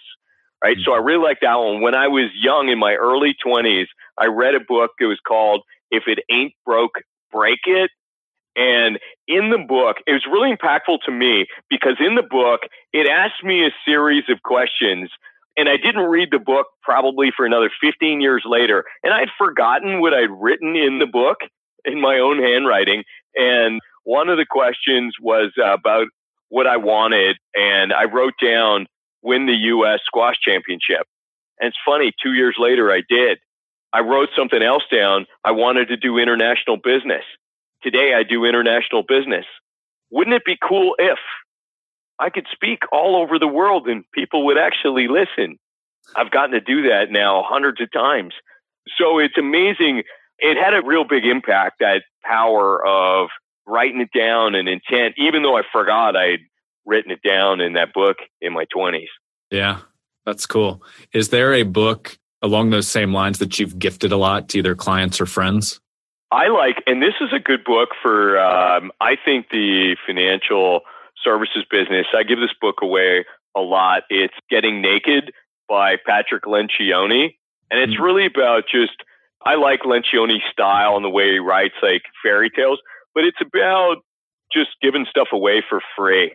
[0.63, 0.79] Right.
[0.83, 1.83] So I really like that one.
[1.83, 3.87] When I was young in my early 20s,
[4.19, 6.95] I read a book It was called If It Ain't Broke,
[7.31, 7.91] Break It.
[8.57, 12.61] And in the book, it was really impactful to me because in the book,
[12.93, 15.11] it asked me a series of questions.
[15.57, 18.85] And I didn't read the book probably for another 15 years later.
[19.03, 21.39] And I'd forgotten what I'd written in the book
[21.85, 23.05] in my own handwriting.
[23.37, 26.09] And one of the questions was about
[26.49, 27.37] what I wanted.
[27.55, 28.87] And I wrote down
[29.23, 30.01] win the U.S.
[30.05, 31.07] squash championship.
[31.59, 33.39] And it's funny, two years later, I did.
[33.93, 35.27] I wrote something else down.
[35.45, 37.25] I wanted to do international business.
[37.83, 39.47] Today I do international business.
[40.11, 41.19] Wouldn't it be cool if
[42.19, 45.59] I could speak all over the world and people would actually listen?
[46.17, 48.35] I've gotten to do that now hundreds of times.
[48.99, 50.03] So it's amazing.
[50.39, 53.29] It had a real big impact, that power of
[53.67, 56.41] writing it down and intent, even though I forgot I'd
[56.85, 59.07] written it down in that book in my 20s.
[59.51, 59.81] Yeah,
[60.27, 60.83] that's cool.
[61.13, 64.75] Is there a book along those same lines that you've gifted a lot to either
[64.75, 65.81] clients or friends?
[66.31, 70.81] I like, and this is a good book for, um, I think, the financial
[71.23, 72.07] services business.
[72.17, 73.25] I give this book away
[73.57, 74.03] a lot.
[74.11, 75.33] It's Getting Naked
[75.69, 77.37] by Patrick Lencioni.
[77.71, 78.03] And it's mm-hmm.
[78.03, 79.03] really about just,
[79.45, 82.81] I like Lencioni's style and the way he writes like fairy tales,
[83.15, 83.97] but it's about
[84.53, 86.35] just giving stuff away for free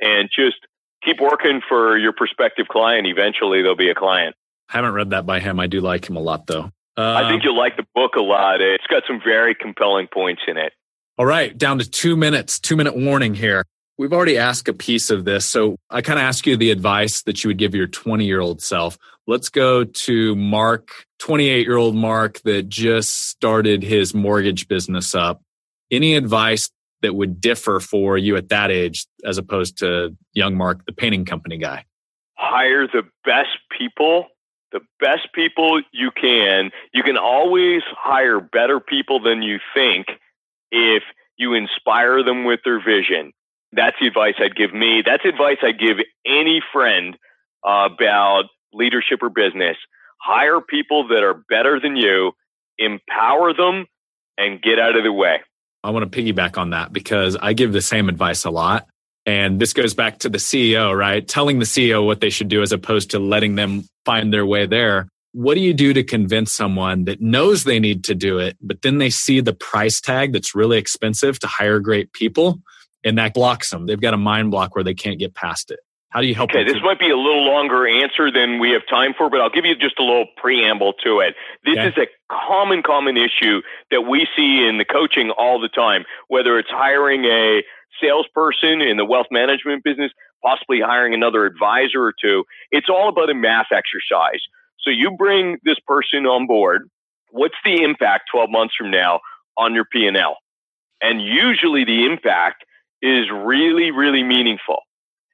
[0.00, 0.56] and just
[1.04, 3.06] keep working for your prospective client.
[3.06, 4.36] Eventually, there'll be a client.
[4.68, 5.60] I haven't read that by him.
[5.60, 6.70] I do like him a lot, though.
[6.98, 8.62] I think you'll like the book a lot.
[8.62, 10.72] It's got some very compelling points in it.
[11.18, 13.64] All right, down to two minutes, two minute warning here.
[13.98, 15.46] We've already asked a piece of this.
[15.46, 18.40] So I kind of ask you the advice that you would give your 20 year
[18.40, 18.98] old self.
[19.26, 25.40] Let's go to Mark, 28 year old Mark that just started his mortgage business up.
[25.90, 26.70] Any advice
[27.02, 31.24] that would differ for you at that age as opposed to young Mark, the painting
[31.24, 31.84] company guy?
[32.34, 34.26] Hire the best people
[34.72, 36.70] the best people you can.
[36.92, 40.06] You can always hire better people than you think
[40.70, 41.02] if
[41.36, 43.32] you inspire them with their vision.
[43.76, 45.02] That's the advice I'd give me.
[45.04, 47.16] That's advice I'd give any friend
[47.62, 49.76] about leadership or business.
[50.20, 52.32] Hire people that are better than you,
[52.78, 53.86] empower them,
[54.38, 55.40] and get out of the way.
[55.84, 58.88] I want to piggyback on that because I give the same advice a lot.
[59.26, 61.26] And this goes back to the CEO, right?
[61.26, 64.66] Telling the CEO what they should do as opposed to letting them find their way
[64.66, 65.08] there.
[65.32, 68.82] What do you do to convince someone that knows they need to do it, but
[68.82, 72.60] then they see the price tag that's really expensive to hire great people
[73.06, 73.86] and that blocks them?
[73.86, 75.78] They've got a mind block where they can't get past it.
[76.10, 76.50] How do you help?
[76.50, 79.50] Okay, this might be a little longer answer than we have time for, but I'll
[79.50, 81.34] give you just a little preamble to it.
[81.64, 81.88] This okay.
[81.88, 86.58] is a common, common issue that we see in the coaching all the time, whether
[86.58, 87.62] it's hiring a
[88.00, 92.44] salesperson in the wealth management business, possibly hiring another advisor or two.
[92.70, 94.40] It's all about a math exercise.
[94.80, 96.88] So you bring this person on board.
[97.30, 99.20] What's the impact 12 months from now
[99.58, 100.36] on your P&L?
[101.02, 102.64] And usually the impact
[103.06, 104.78] is really, really meaningful.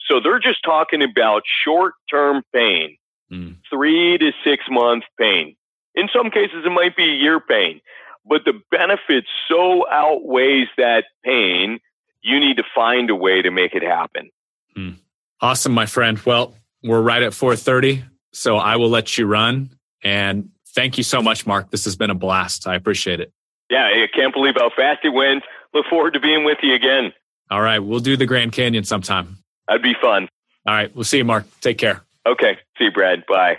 [0.08, 2.96] So they're just talking about short term pain,
[3.32, 3.56] mm.
[3.70, 5.56] three to six month pain.
[5.94, 7.80] In some cases, it might be a year pain,
[8.26, 11.78] but the benefit so outweighs that pain,
[12.22, 14.30] you need to find a way to make it happen.
[14.76, 14.96] Mm.
[15.40, 16.20] Awesome, my friend.
[16.24, 18.02] Well, we're right at 4:30,
[18.32, 19.70] so I will let you run.
[20.02, 21.70] And thank you so much, Mark.
[21.70, 22.66] This has been a blast.
[22.66, 23.32] I appreciate it.
[23.70, 25.44] Yeah, I can't believe how fast it went.
[25.72, 27.12] Look forward to being with you again.
[27.50, 29.38] All right, we'll do the Grand Canyon sometime.
[29.68, 30.28] That'd be fun.
[30.66, 30.94] All right.
[30.94, 31.44] We'll see you, Mark.
[31.60, 32.02] Take care.
[32.26, 32.58] Okay.
[32.78, 33.24] See you, Brad.
[33.26, 33.58] Bye.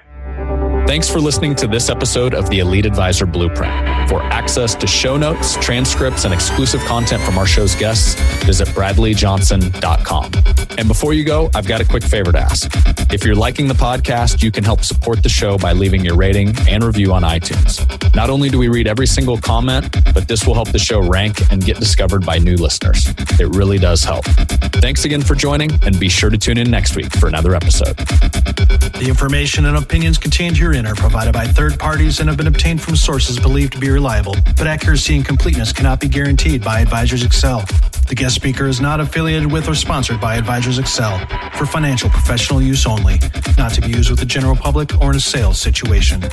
[0.86, 4.10] Thanks for listening to this episode of the Elite Advisor Blueprint.
[4.10, 10.32] For access to show notes, transcripts, and exclusive content from our show's guests, visit bradleyjohnson.com.
[10.78, 12.72] And before you go, I've got a quick favor to ask.
[13.14, 16.54] If you're liking the podcast, you can help support the show by leaving your rating
[16.68, 18.14] and review on iTunes.
[18.14, 21.40] Not only do we read every single comment, but this will help the show rank
[21.52, 23.08] and get discovered by new listeners.
[23.40, 24.26] It really does help.
[24.26, 27.96] Thanks again for joining, and be sure to tune in next week for another episode.
[27.96, 32.96] The information and opinions contained are provided by third parties and have been obtained from
[32.96, 37.64] sources believed to be reliable, but accuracy and completeness cannot be guaranteed by Advisors Excel.
[38.08, 41.20] The guest speaker is not affiliated with or sponsored by Advisors Excel
[41.58, 43.20] for financial professional use only,
[43.56, 46.24] not to be used with the general public or in a sales situation.